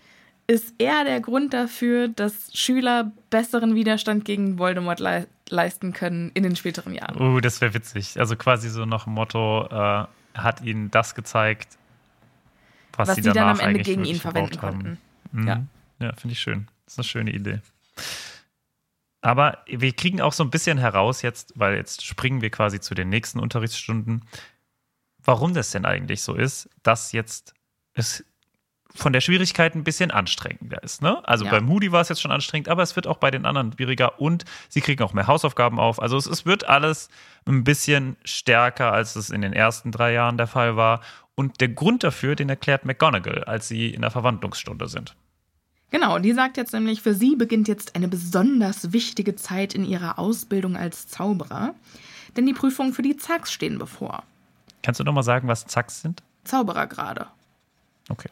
[0.48, 6.42] ist er der Grund dafür, dass Schüler besseren Widerstand gegen Voldemort le leisten können in
[6.42, 7.22] den späteren Jahren.
[7.22, 8.20] Uh, das wäre witzig.
[8.20, 11.78] Also quasi so nach dem Motto, äh, hat ihnen das gezeigt,
[12.98, 14.98] was, Was sie dann am Ende gegen ihn verwenden konnten.
[15.32, 15.48] Mhm.
[15.48, 15.64] Ja.
[16.00, 16.68] Ja, finde ich schön.
[16.86, 17.62] Das ist eine schöne Idee.
[19.22, 22.94] Aber wir kriegen auch so ein bisschen heraus jetzt, weil jetzt springen wir quasi zu
[22.94, 24.24] den nächsten Unterrichtsstunden,
[25.24, 27.56] warum das denn eigentlich so ist, dass jetzt
[27.94, 28.24] es
[28.96, 31.02] von der Schwierigkeit ein bisschen anstrengender ist.
[31.02, 31.22] Ne?
[31.28, 31.52] Also Ja.
[31.52, 34.20] bei Moody war es jetzt schon anstrengend, aber es wird auch bei den anderen schwieriger
[34.22, 36.02] und sie kriegen auch mehr Hausaufgaben auf.
[36.02, 37.10] Also es, es wird alles
[37.46, 41.02] ein bisschen stärker, als es in den ersten drei Jahren der Fall war.
[41.36, 45.16] Und der Grund dafür, den erklärt McGonagall, als sie in der Verwandlungsstunde sind.
[45.92, 50.18] Genau, die sagt jetzt nämlich, für sie beginnt jetzt eine besonders wichtige Zeit in ihrer
[50.18, 51.76] Ausbildung als Zauberer.
[52.36, 54.24] Denn die Prüfungen für die Zags stehen bevor.
[54.82, 56.22] Kannst du noch mal sagen, was Zacks sind?
[56.44, 57.28] Zauberer gerade.
[58.10, 58.30] Okay.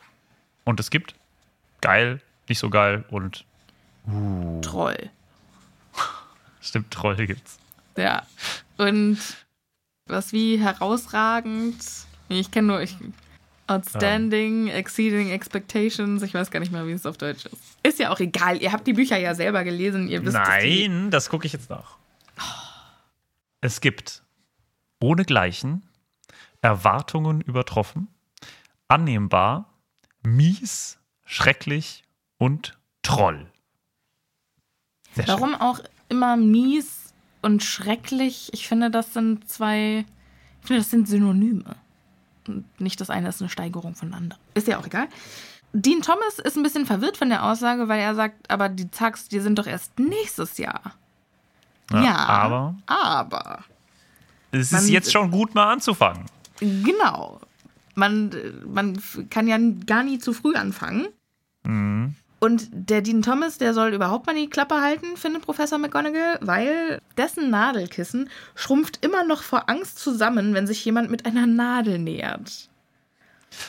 [0.66, 1.16] Und es gibt
[1.82, 3.46] geil, nicht so geil und
[4.62, 5.10] Troll.
[6.62, 7.58] stimmt, Troll gibt's.
[7.98, 8.26] Ja.
[8.78, 9.20] Und
[10.08, 11.78] was wie herausragend.
[12.30, 12.82] Ich kenne nur.
[12.82, 12.98] Ich,
[13.68, 16.22] outstanding, exceeding expectations.
[16.22, 17.58] Ich weiß gar nicht mehr, wie es auf Deutsch ist.
[17.84, 18.62] Ist ja auch egal.
[18.62, 20.08] Ihr habt die Bücher ja selber gelesen.
[20.08, 21.98] Ihr wisst, Nein, das gucke ich jetzt nach.
[23.62, 24.24] Es gibt
[25.00, 25.84] ohnegleichen
[26.62, 28.08] Erwartungen übertroffen,
[28.88, 29.73] annehmbar,
[30.24, 32.04] mies, schrecklich
[32.38, 33.48] und Troll.
[35.14, 35.34] Sehr schön.
[35.34, 38.50] Warum auch immer mies und schrecklich?
[38.54, 40.06] Ich finde, das sind zwei.
[40.62, 41.76] Ich finde, das sind Synonyme.
[42.48, 44.42] Und nicht das eine ist eine Steigerung von dem anderen.
[44.54, 45.08] Ist ja auch egal.
[45.74, 49.28] Dean Thomas ist ein bisschen verwirrt von der Aussage, weil er sagt, aber die Zags,
[49.28, 50.94] die sind doch erst nächstes Jahr.
[51.92, 53.64] Ja, Aber Aber.
[54.52, 56.26] es ist jetzt schon gut, mal anzufangen.
[56.60, 57.42] Genau.
[57.96, 58.32] Man,
[58.66, 61.08] man kann ja gar nie zu früh anfangen.
[61.64, 62.16] Mhm.
[62.40, 67.00] Und der Dean Thomas, der soll überhaupt mal die Klappe halten, findet Professor McGonagall, weil
[67.16, 72.68] dessen Nadelkissen schrumpft immer noch vor Angst zusammen, wenn sich jemand mit einer Nadel nähert.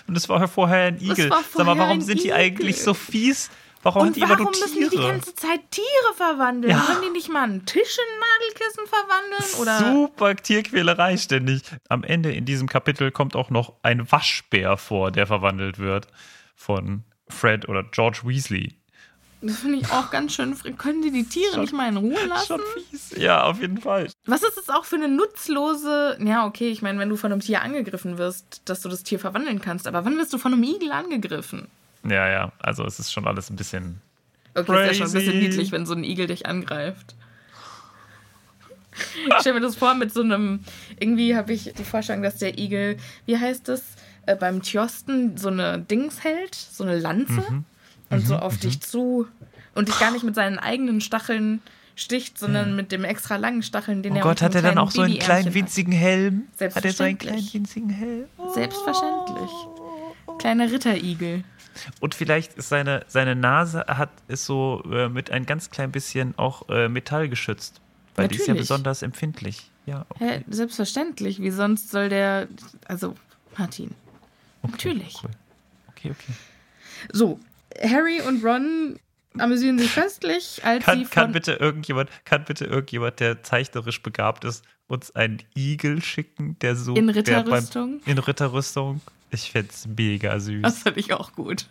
[0.08, 1.30] Und es war ja vorher ein Igel.
[1.30, 2.36] war Sag vorher mal, warum sind die Igel.
[2.36, 3.48] eigentlich so fies?
[3.84, 5.08] Warum Und die immer warum nur müssen die die Tiere?
[5.12, 6.72] ganze Zeit Tiere verwandeln?
[6.74, 6.80] Ja.
[6.84, 9.60] Können die nicht mal einen Tisch in Nadelkissen verwandeln?
[9.60, 11.62] Oder Super Tierquälerei ständig.
[11.88, 16.08] Am Ende in diesem Kapitel kommt auch noch ein Waschbär vor, der verwandelt wird
[16.56, 18.74] von Fred oder George Weasley.
[19.42, 20.56] das finde ich auch ganz schön.
[20.78, 22.46] Können die die Tiere Schon- nicht mal in Ruhe lassen?
[22.46, 22.60] Schon
[22.90, 23.10] fies.
[23.18, 24.08] Ja, auf jeden Fall.
[24.26, 26.16] Was ist es auch für eine nutzlose.
[26.24, 29.18] Ja, okay, ich meine, wenn du von einem Tier angegriffen wirst, dass du das Tier
[29.18, 29.86] verwandeln kannst.
[29.86, 31.68] Aber wann wirst du von einem Igel angegriffen?
[32.08, 32.52] Ja, ja.
[32.58, 34.00] Also es ist schon alles ein bisschen.
[34.54, 35.48] Okay, ist ja schon ein bisschen Crazy.
[35.48, 37.14] niedlich, wenn so ein Igel dich angreift.
[39.26, 40.60] Ich stelle mir das vor mit so einem.
[41.00, 42.96] Irgendwie habe ich die Vorstellung, dass der Igel,
[43.26, 43.82] wie heißt es,
[44.26, 47.64] äh, beim Tjosten so eine Dings hält, so eine Lanze Mhm.
[48.10, 49.26] und so auf dich zu
[49.74, 51.60] und dich gar nicht mit seinen eigenen Stacheln
[51.96, 54.90] sticht, sondern mit dem extra langen Stacheln, den Oh er Gott, hat er dann auch
[54.92, 56.44] so einen kleinen winzigen Helm?
[56.60, 57.18] Hat er so einen Selbstverständlich.
[57.30, 58.24] kleinen winzigen Helm?
[58.54, 59.50] Selbstverständlich.
[60.38, 61.44] Kleiner Ritterigel.
[62.00, 66.36] Und vielleicht ist seine, seine Nase hat ist so äh, mit ein ganz klein bisschen
[66.38, 67.80] auch äh, Metall geschützt.
[68.16, 68.68] Weil die ist ja Natürlich.
[68.68, 69.70] besonders empfindlich.
[69.86, 70.38] Ja, okay.
[70.38, 71.40] Hä, selbstverständlich.
[71.40, 72.48] Wie sonst soll der.
[72.86, 73.14] Also,
[73.58, 73.90] Martin.
[74.62, 75.16] Natürlich.
[75.22, 75.30] Cool.
[75.88, 76.32] Okay, okay.
[77.12, 77.38] So,
[77.82, 78.98] Harry und Ron
[79.38, 81.10] amüsieren sich köstlich, als sie Kann, von.
[81.10, 86.76] kann bitte irgendjemand, kann bitte irgendjemand, der zeichnerisch begabt ist, uns einen Igel schicken, der
[86.76, 88.00] so In Ritterrüstung?
[88.00, 89.00] Beim, in Ritterrüstung.
[89.34, 90.62] Ich find's mega süß.
[90.62, 91.66] das finde ich auch gut.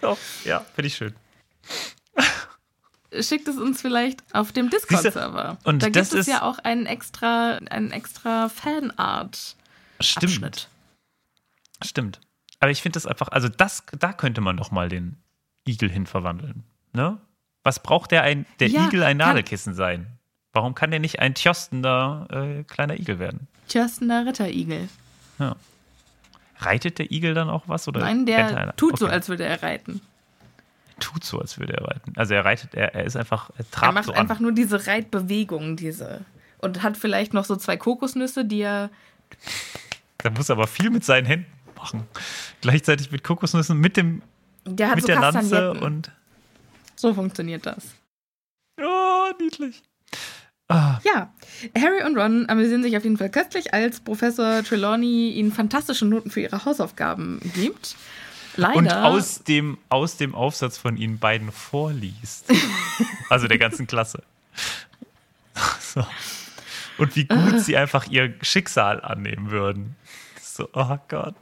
[0.00, 1.14] Doch, ja, finde ich schön.
[3.20, 5.58] Schickt es uns vielleicht auf dem Discord-Server.
[5.64, 9.56] und Da gibt das es ist- ja auch einen extra, einen extra Fanart.
[10.00, 10.24] Stimmt.
[10.32, 10.68] Abschnitt.
[11.84, 12.20] Stimmt.
[12.60, 15.16] Aber ich finde das einfach, also das, da könnte man doch mal den
[15.66, 16.64] Igel hin verwandeln.
[16.92, 17.18] Ne?
[17.62, 20.15] Was braucht der ein, der Ja, Igel ein Nadelkissen sein?
[20.56, 23.46] Warum kann der nicht ein tjostender äh, kleiner Igel werden?
[23.68, 24.88] Tjörstener Ritterigel.
[25.38, 25.54] Ja.
[26.58, 27.86] Reitet der Igel dann auch was?
[27.88, 29.14] Oder Nein, der er- tut so, Okay.
[29.14, 30.00] als würde er reiten.
[30.98, 32.14] tut so, als würde er reiten.
[32.16, 34.42] Also er reitet, er, er ist einfach, er Er trabt macht so einfach an.
[34.44, 36.24] nur diese Reitbewegung, diese.
[36.58, 38.88] Und hat vielleicht noch so zwei Kokosnüsse, die er.
[40.24, 42.04] Er muss aber viel mit seinen Händen machen.
[42.62, 44.22] Gleichzeitig mit Kokosnüssen, mit dem,
[44.64, 46.10] Der mit so der Lanze und.
[46.94, 47.94] So funktioniert das.
[48.80, 49.82] Oh, niedlich.
[50.68, 51.32] Ah, Ja,
[51.76, 56.30] Harry und Ron amüsieren sich auf jeden Fall köstlich, als Professor Trelawney ihnen fantastische Noten
[56.30, 57.96] für ihre Hausaufgaben gibt.
[58.56, 58.76] Leider.
[58.76, 62.50] und aus dem, aus dem Aufsatz von ihnen beiden vorliest.
[63.30, 64.22] also der ganzen Klasse.
[65.78, 66.06] So.
[66.98, 69.96] und wie gut sie einfach ihr Schicksal annehmen würden.
[70.40, 71.36] So, oh Gott.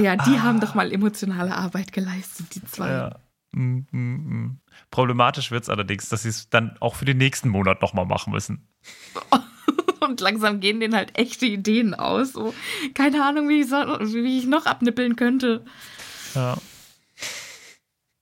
[0.00, 0.42] Ja, die ah.
[0.42, 2.90] haben doch mal emotionale Arbeit geleistet, die zwei.
[2.90, 3.16] Ja.
[3.52, 4.59] Mm, mm, mm.
[4.90, 8.32] Problematisch wird es allerdings, dass sie es dann auch für den nächsten Monat nochmal machen
[8.32, 8.68] müssen.
[10.00, 12.32] Und langsam gehen denen halt echte Ideen aus.
[12.32, 12.54] So,
[12.94, 15.64] keine Ahnung, wie ich, so, wie ich noch abnippeln könnte.
[16.34, 16.56] Ja.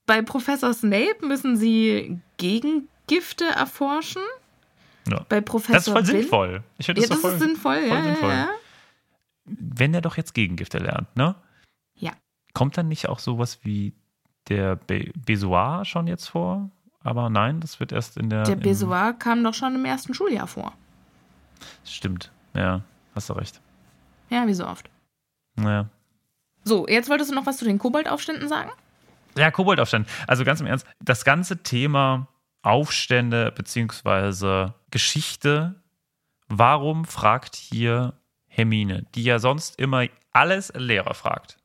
[0.06, 4.22] Bei Professor Snape müssen sie Gegengifte erforschen.
[5.08, 5.24] Ja.
[5.28, 6.22] Bei Professor das ist voll Bill?
[6.22, 6.64] sinnvoll.
[6.78, 8.30] Ich finde das, ja, das voll, ist sinnvoll, voll ja, sinnvoll.
[8.30, 8.48] Ja,
[9.44, 11.34] Wenn er doch jetzt Gegengifte lernt, ne?
[11.94, 12.12] Ja.
[12.54, 13.94] Kommt dann nicht auch sowas wie
[14.48, 16.70] der Be Besoir schon jetzt vor?
[17.02, 18.42] Aber nein, das wird erst in der.
[18.44, 20.72] Der Besoir kam doch schon im ersten Schuljahr vor.
[21.84, 22.82] Stimmt, ja,
[23.14, 23.60] hast du recht.
[24.30, 24.90] Ja, wie so oft.
[25.56, 25.88] Naja.
[26.64, 28.70] So, jetzt wolltest du noch was zu den Koboldaufständen sagen?
[29.36, 30.08] Ja, Koboldaufstände.
[30.26, 32.28] Also ganz im Ernst, das ganze Thema
[32.62, 34.72] Aufstände bzw.
[34.90, 35.76] Geschichte,
[36.48, 38.14] warum fragt hier
[38.46, 41.57] Hermine, die ja sonst immer alles Lehrer fragt,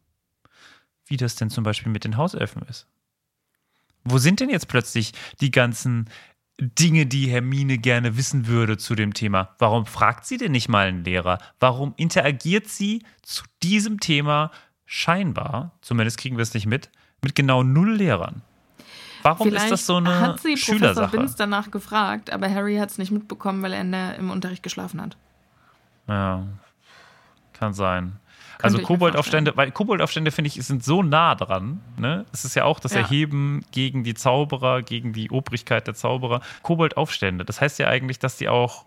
[1.14, 2.88] wie das denn zum Beispiel mit den Hauselfen ist?
[4.04, 6.10] Wo sind denn jetzt plötzlich die ganzen
[6.60, 9.56] Dinge, die Hermine gerne wissen würde zu dem Thema?
[9.60, 11.38] Warum fragt sie denn nicht mal einen Lehrer?
[11.60, 14.50] Warum interagiert sie zu diesem Thema
[14.86, 16.90] scheinbar, zumindest kriegen wir es nicht mit,
[17.22, 18.42] mit genau null Lehrern?
[19.22, 20.56] Warum Vielleicht ist das so eine hat sie?
[20.56, 24.64] Professor Binz danach gefragt, aber Harry hat es nicht mitbekommen, weil er der, im Unterricht
[24.64, 25.16] geschlafen hat.
[26.08, 26.48] Ja,
[27.54, 28.20] kann sein.
[28.64, 31.82] Also Koboldaufstände, weil Koboldaufstände finde ich sind so nah dran.
[31.98, 32.26] Ne?
[32.32, 33.02] Es ist ja auch das ja.
[33.02, 36.42] Erheben gegen die Zauberer, gegen die Obrigkeit der Zauberer.
[36.62, 38.86] Koboldaufstände, das heißt ja eigentlich, dass die auch,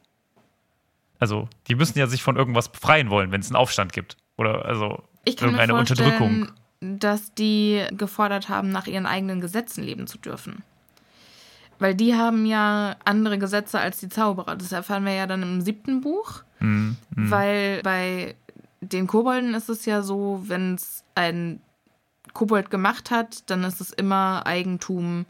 [1.18, 4.64] also die müssen ja sich von irgendwas befreien wollen, wenn es einen Aufstand gibt oder
[4.64, 6.48] also irgendeine Unterdrückung
[6.80, 10.62] dass die gefordert haben, nach ihren eigenen Gesetzen leben zu dürfen.
[11.78, 14.56] Weil die haben ja andere Gesetze als die Zauberer.
[14.56, 16.42] Das erfahren wir ja dann im siebten Buch.
[16.58, 16.96] Mhm.
[17.10, 18.34] Weil bei
[18.80, 21.60] den Kobolden ist es ja so, wenn es ein
[22.32, 25.24] Kobold gemacht hat, dann ist es immer Eigentum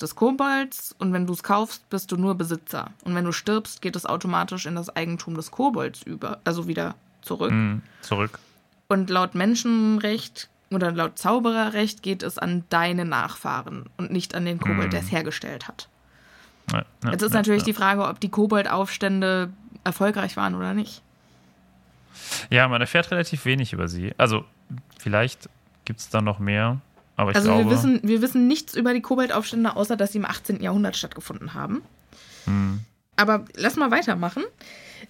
[0.00, 2.90] des Kobolds und wenn du es kaufst, bist du nur Besitzer.
[3.04, 6.94] Und wenn du stirbst, geht es automatisch in das Eigentum des Kobolds über, also wieder
[7.22, 7.52] zurück.
[7.52, 8.38] Mhm, zurück.
[8.88, 14.58] Und laut Menschenrecht oder laut Zaubererrecht geht es an deine Nachfahren und nicht an den
[14.58, 14.90] Kobold, mm.
[14.90, 15.88] der es hergestellt hat.
[16.72, 19.50] Ja, ja, Jetzt ist ja, natürlich die Frage, ob die Koboldaufstände
[19.84, 21.02] erfolgreich waren oder nicht.
[22.50, 24.12] Ja, man erfährt relativ wenig über sie.
[24.18, 24.44] Also,
[24.98, 25.48] vielleicht
[25.84, 26.80] gibt es da noch mehr.
[27.16, 30.18] Aber ich also glaube, wir wissen, wir wissen nichts über die Koboldaufstände, außer dass sie
[30.18, 30.62] im 18.
[30.62, 31.82] Jahrhundert stattgefunden haben.
[32.46, 32.80] Hm.
[33.16, 34.42] Aber lass mal weitermachen.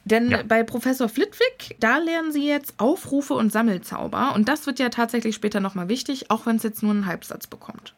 [0.04, 0.42] Denn ja.
[0.42, 4.34] bei Professor Flitwick, da lernen sie jetzt Aufrufe und Sammelzauber.
[4.34, 7.46] Und das wird ja tatsächlich später nochmal wichtig, auch wenn es jetzt nur einen Halbsatz
[7.46, 7.94] bekommt.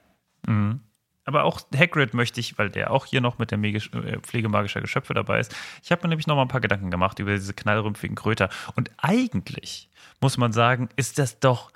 [0.47, 0.81] Mhm.
[1.27, 4.49] Aber auch Hagrid möchte ich, weil der auch hier noch mit der Magisch äh, Pflege
[4.49, 5.55] Geschöpfe dabei ist.
[5.83, 8.49] Ich habe mir nämlich noch mal ein paar Gedanken gemacht über diese knallrümpfigen Kröter.
[8.75, 11.73] Und eigentlich muss man sagen, ist das doch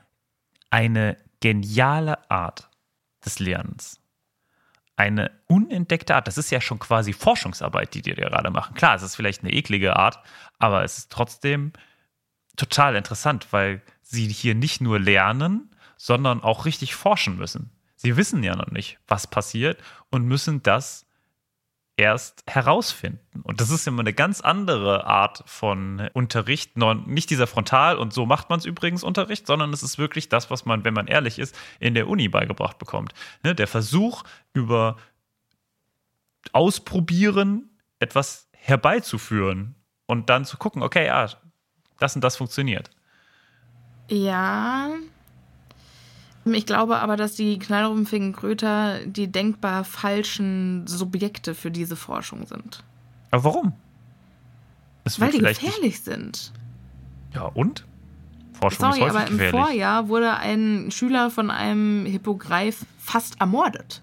[0.70, 2.70] eine geniale Art
[3.24, 4.00] des Lernens
[5.00, 6.26] eine unentdeckte Art.
[6.28, 8.74] Das ist ja schon quasi Forschungsarbeit, die die gerade machen.
[8.74, 10.18] Klar, es ist vielleicht eine eklige Art,
[10.58, 11.72] aber es ist trotzdem
[12.56, 17.70] total interessant, weil sie hier nicht nur lernen, sondern auch richtig forschen müssen.
[18.02, 19.78] Sie wissen ja noch nicht, was passiert
[20.08, 21.04] und müssen das
[21.98, 23.42] erst herausfinden.
[23.42, 26.78] Und das ist immer eine ganz andere Art von Unterricht.
[26.78, 30.50] Nicht dieser Frontal und so macht man es übrigens Unterricht, sondern es ist wirklich das,
[30.50, 33.12] was man, wenn man ehrlich ist, in der Uni beigebracht bekommt.
[33.42, 34.22] Ne, der Versuch,
[34.54, 34.96] über
[36.54, 39.74] Ausprobieren etwas herbeizuführen
[40.06, 41.28] und dann zu gucken, okay, ja,
[41.98, 42.88] das und das funktioniert.
[44.08, 44.88] Ja,
[46.44, 52.82] ich glaube aber, dass die knallrumpfigen Kröter die denkbar falschen Subjekte für diese Forschung sind.
[53.30, 53.72] Aber warum?
[55.18, 56.04] Weil die gefährlich nicht...
[56.04, 56.52] sind.
[57.34, 57.84] Ja, und?
[58.54, 59.60] Forschung Sorry, ist aber im gefährlich.
[59.60, 64.02] Vorjahr wurde ein Schüler von einem Hippogreif fast ermordet.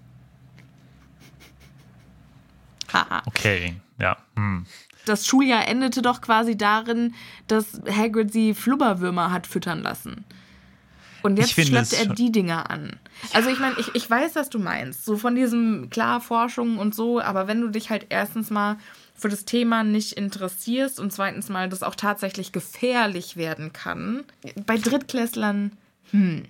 [2.92, 3.22] Haha.
[3.26, 4.16] Okay, ja.
[4.36, 4.66] Hm.
[5.06, 7.14] Das Schuljahr endete doch quasi darin,
[7.46, 10.24] dass Hagrid sie Flubberwürmer hat füttern lassen.
[11.22, 12.96] Und jetzt schleppt er die Dinger an.
[13.32, 15.04] Also ich meine, ich, ich weiß, was du meinst.
[15.04, 18.78] So von diesem, klar, Forschung und so, aber wenn du dich halt erstens mal
[19.14, 24.24] für das Thema nicht interessierst und zweitens mal das auch tatsächlich gefährlich werden kann.
[24.64, 25.72] Bei Drittklässlern,
[26.10, 26.44] hm.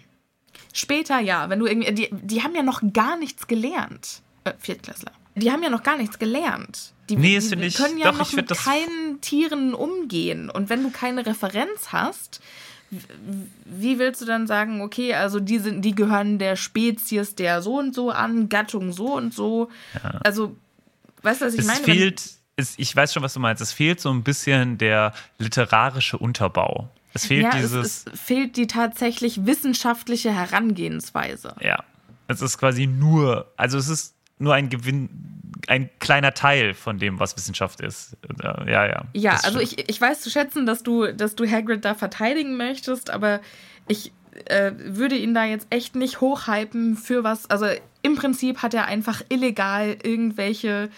[0.72, 4.22] Später ja, wenn du irgendwie, die, die haben ja noch gar nichts gelernt.
[4.44, 5.12] Äh, Viertklässler.
[5.34, 6.92] Die haben ja noch gar nichts gelernt.
[7.08, 10.50] Die, nee, die ich, können ja doch, noch mit keinen Tieren umgehen.
[10.50, 12.40] Und wenn du keine Referenz hast,
[12.90, 17.78] wie willst du dann sagen, okay, also die sind, die gehören der Spezies der so
[17.78, 19.70] und so an, Gattung so und so.
[20.02, 20.20] Ja.
[20.22, 20.56] Also,
[21.22, 21.84] weißt du, was ich es meine?
[21.84, 22.22] Fehlt,
[22.56, 23.62] es, ich weiß schon, was du meinst.
[23.62, 26.88] Es fehlt so ein bisschen der literarische Unterbau.
[27.14, 27.72] Es fehlt ja, dieses.
[27.72, 31.54] Es, es fehlt die tatsächlich wissenschaftliche Herangehensweise.
[31.60, 31.84] Ja.
[32.26, 35.08] Es ist quasi nur, also es ist nur ein Gewinn,
[35.66, 38.16] ein kleiner Teil von dem, was Wissenschaft ist.
[38.42, 39.02] Äh, Ja, ja.
[39.14, 39.80] Ja, also stimmt.
[39.80, 43.40] ich, ich weiß zu schätzen, dass du, dass du Hagrid da verteidigen möchtest, aber
[43.88, 44.12] ich
[44.46, 47.50] äh, würde ihn da jetzt echt nicht hochhypen für was.
[47.50, 47.66] Also
[48.02, 50.90] im Prinzip hat er einfach illegal irgendwelche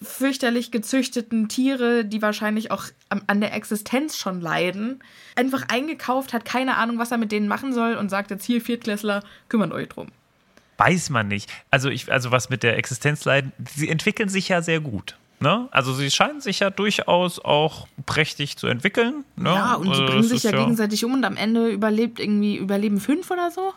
[0.00, 5.00] fürchterlich gezüchteten Tiere, die wahrscheinlich auch an der Existenz schon leiden,
[5.36, 8.60] einfach eingekauft, hat keine Ahnung, was er mit denen machen soll und sagt jetzt hier,
[8.60, 10.08] Viertklässler, kümmert euch drum.
[10.78, 11.50] Weiß man nicht.
[11.70, 15.16] Also, ich, also was mit der Existenz leiden, sie entwickeln sich ja sehr gut.
[15.40, 15.68] Ne?
[15.72, 19.24] Also sie scheinen sich ja durchaus auch prächtig zu entwickeln.
[19.34, 19.50] Ne?
[19.50, 22.56] Ja, und die Also bringen sich ist ja gegenseitig um und am Ende überlebt irgendwie,
[22.56, 23.72] überleben fünf oder so.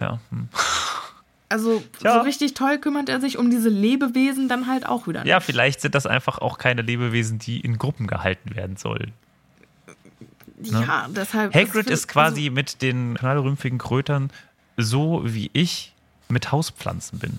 [0.00, 0.48] Ja, hm.
[1.50, 2.14] Also Ja.
[2.14, 5.26] so richtig toll kümmert er sich um diese Lebewesen dann halt auch wieder.
[5.26, 5.44] ja, nicht.
[5.44, 9.12] vielleicht sind das einfach auch keine Lebewesen, die in Gruppen gehalten werden sollen.
[10.62, 11.54] Ja, deshalb.
[11.54, 14.30] Hagrid ist quasi mit den knallrümpfigen Krötern
[14.76, 15.92] so, wie ich
[16.28, 17.38] mit Hauspflanzen bin.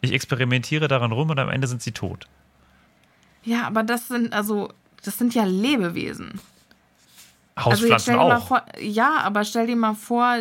[0.00, 2.26] Ich experimentiere daran rum und am Ende sind sie tot.
[2.26, 6.40] Also, ja, aber das sind also, das sind ja Lebewesen.
[7.56, 8.46] Also Hauspflanzen mal auch.
[8.48, 10.36] vor, ja, aber stell dir mal vor,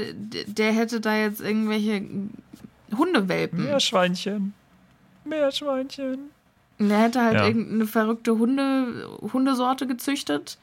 [0.48, 2.04] der hätte da jetzt irgendwelche
[2.96, 3.64] Hundewelpen.
[3.66, 4.54] Meerschweinchen.
[5.26, 6.32] Meerschweinchen.
[6.80, 7.46] Und der hätte halt Ja.
[7.48, 10.58] irgendeine verrückte Hunde, Hundesorte gezüchtet.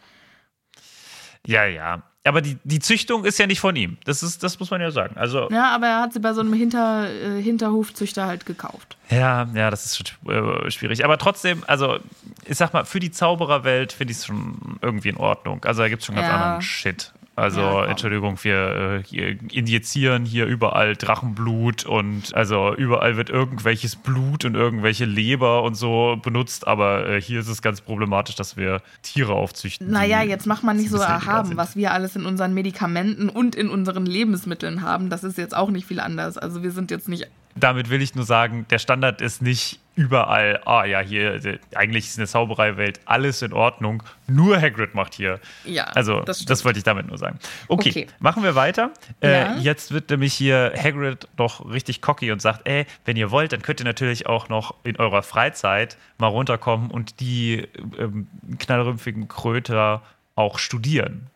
[1.47, 2.03] Ja, ja.
[2.25, 3.97] Aber die, die Züchtung ist ja nicht von ihm.
[4.05, 5.17] Das, ist, das muss man ja sagen.
[5.17, 8.99] Also, Ja, aber er hat sie bei so einem Hinter, äh, Hinterhofzüchter halt gekauft.
[9.09, 11.03] ja, ja, das ist schon äh, schwierig.
[11.05, 11.99] Aber trotzdem, also,
[12.45, 15.65] ich sag mal, für die Zaubererwelt finde ich es schon irgendwie in Ordnung.
[15.65, 16.35] Also, da gibt es schon ganz Ja.
[16.35, 17.13] anderen Shit.
[17.41, 17.87] Also, Ja.
[17.87, 25.07] Entschuldigung, wir äh, injizieren hier überall Drachenblut und also überall wird irgendwelches Blut und irgendwelche
[25.07, 29.91] Leber und so benutzt, aber äh, hier ist es ganz problematisch, dass wir Tiere aufzüchten.
[29.91, 33.69] Naja, jetzt mach mal nicht so erhaben, was wir alles in unseren Medikamenten und in
[33.71, 35.09] unseren Lebensmitteln haben.
[35.11, 36.37] Das ist jetzt auch nicht viel anders.
[36.37, 37.27] Also wir sind jetzt nicht.
[37.57, 42.07] Damit will ich nur sagen, der Standard ist nicht überall, ah ja, hier, äh, eigentlich
[42.07, 45.41] ist in der Zaubereiwelt alles in Ordnung, nur Hagrid macht hier.
[45.65, 47.39] Ja, Also, das das, wollte ich damit nur sagen.
[47.69, 48.07] Okay, Okay.
[48.19, 48.91] machen wir weiter.
[49.23, 49.57] Ja.
[49.57, 53.53] Äh, jetzt wird nämlich hier Hagrid doch richtig cocky und sagt, ey, wenn ihr wollt,
[53.53, 58.27] dann könnt ihr natürlich auch noch in eurer Freizeit mal runterkommen und die ähm,
[58.59, 60.03] knallrümpfigen Kröter
[60.35, 61.27] auch studieren.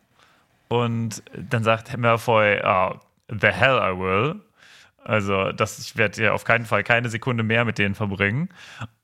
[0.69, 2.99] Und dann sagt Malfoy, ah,
[3.29, 4.35] the hell I will.
[5.05, 8.49] Also, das, ich werde ja auf keinen Fall keine Sekunde mehr mit denen verbringen.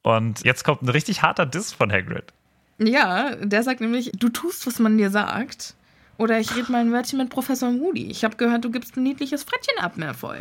[0.01, 2.33] Und jetzt kommt ein richtig harter Diss von Hagrid.
[2.79, 5.75] Ja, der sagt nämlich, du tust, was man dir sagt.
[6.17, 8.09] Oder ich rede mal ein Wörtchen mit Professor Moody.
[8.09, 10.39] Ich habe gehört, du gibst ein niedliches Frettchen ab, Malfoy.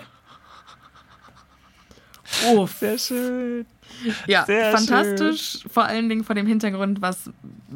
[2.46, 3.66] Oh, Sehr schön.
[4.26, 5.58] ja, sehr fantastisch.
[5.70, 7.30] Vor allen Dingen vor dem Hintergrund, was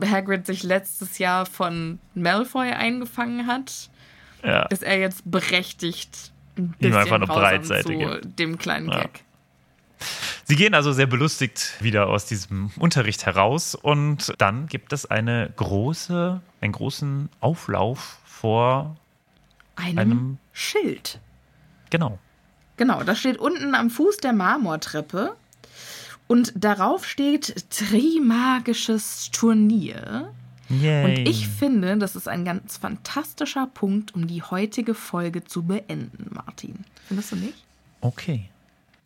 [0.04, 3.90] Hagrid sich letztes Jahr von Malfoy eingefangen hat,
[4.44, 4.62] Ja.
[4.66, 8.38] ist er jetzt berechtigt, ein bisschen einfach eine Breitseite zu gibt.
[8.38, 9.02] dem kleinen Ja.
[9.02, 9.24] Gag.
[10.44, 15.50] Sie gehen also sehr belustigt wieder aus diesem Unterricht heraus und dann gibt es eine
[15.56, 18.96] große, einen großen Auflauf vor
[19.76, 21.20] Einem, einem, Schild.
[21.90, 22.18] genau.
[22.76, 25.36] Genau, das steht unten am Fuß der Marmortreppe.
[26.26, 30.32] Und darauf steht Trimagisches Turnier.
[30.68, 31.04] Yay.
[31.04, 36.30] Und ich finde, das ist ein ganz fantastischer Punkt, um die heutige Folge zu beenden,
[36.34, 36.84] Martin.
[37.06, 37.64] Findest du nicht?
[38.00, 38.48] Okay,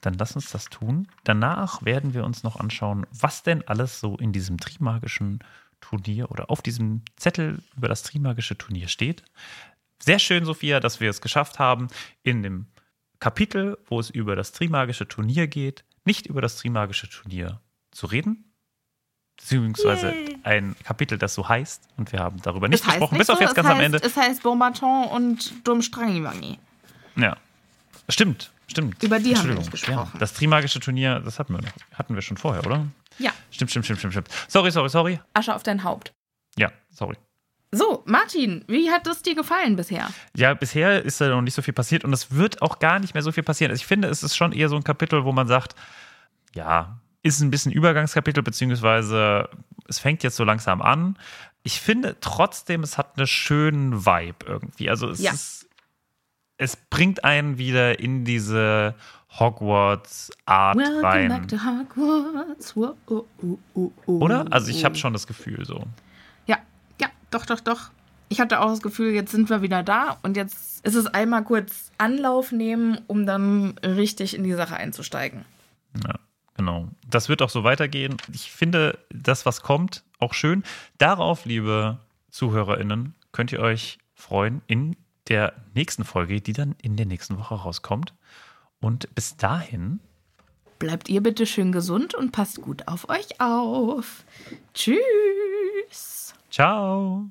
[0.01, 1.09] dann lass uns das tun.
[1.25, 5.41] Danach werden wir uns noch anschauen, was denn alles so in diesem Trimagischen
[5.81, 9.23] Turnier oder auf diesem Zettel über das Trimagische Turnier steht.
[10.01, 11.89] Sehr schön, Sophia, dass wir es geschafft haben,
[12.23, 12.67] in dem
[13.21, 18.47] Kapitel, wo es über das Trimagische Turnier geht, nicht über das Trimagische Turnier zu reden.
[19.39, 20.39] Beziehungsweise Yay.
[20.43, 21.82] ein Kapitel, das so heißt.
[21.97, 23.82] Und wir haben darüber nicht gesprochen, nicht bis auf so, jetzt es ganz heißt, am
[23.82, 24.01] Ende.
[24.03, 26.59] Es heißt Bombaton und Dummstrangiwangi.
[27.16, 27.36] Ja.
[28.09, 29.03] Stimmt, stimmt.
[29.03, 30.11] Über die haben wir nicht gesprochen.
[30.12, 32.86] Ja, das Trimagische Turnier, das hatten wir, noch, hatten wir schon vorher, oder?
[33.18, 34.28] Ja, Stimmt, stimmt, stimmt, stimmt, stimmt.
[34.49, 35.20] Sorry, sorry, sorry.
[35.34, 36.12] Asche auf dein Haupt.
[36.57, 37.16] Ja, sorry.
[37.70, 40.09] So, Martin, wie hat es dir gefallen bisher?
[40.34, 43.14] Ja, bisher ist da noch nicht so viel passiert und es wird auch gar nicht
[43.14, 43.70] mehr so viel passieren.
[43.70, 45.74] Also ich finde, es ist schon eher so ein Kapitel, wo man sagt,
[46.55, 49.49] ja, ist ein bisschen Übergangskapitel, beziehungsweise
[49.89, 51.19] es fängt jetzt so langsam an.
[51.62, 54.89] Ich finde trotzdem, es hat einen schönen Vibe irgendwie.
[54.89, 55.33] Also es Ja.
[55.33, 55.69] ist,
[56.57, 58.95] es bringt einen wieder in diese
[59.39, 61.29] Hogwarts-Art rein.
[61.29, 62.77] back to Hogwarts.
[62.77, 64.47] Wo- oh, oh, oh, oh, Oder?
[64.51, 64.85] Also ich oh.
[64.85, 65.85] habe schon das Gefühl so.
[66.47, 66.59] Ja,
[67.01, 67.91] ja, doch, doch, doch.
[68.31, 71.45] Ich hatte auch das Gefühl, jetzt sind wir wieder da und jetzt ist es einmal
[71.45, 75.45] kurz Anlauf nehmen, um dann richtig in die Sache einzusteigen.
[76.05, 76.14] Ja,
[76.59, 76.89] Genau.
[77.09, 78.17] Das wird auch so weitergehen.
[78.35, 80.65] Ich finde das, was kommt, auch schön.
[80.99, 81.99] Darauf, liebe
[82.31, 84.97] ZuhörerInnen, könnt ihr euch freuen in
[85.29, 88.13] der nächsten Folge, die dann in der nächsten Woche rauskommt.
[88.81, 90.01] Und bis dahin.
[90.81, 94.25] Bleibt ihr bitte schön gesund und passt gut auf euch auf.
[94.75, 96.35] Tschüss.
[96.51, 97.31] Ciao.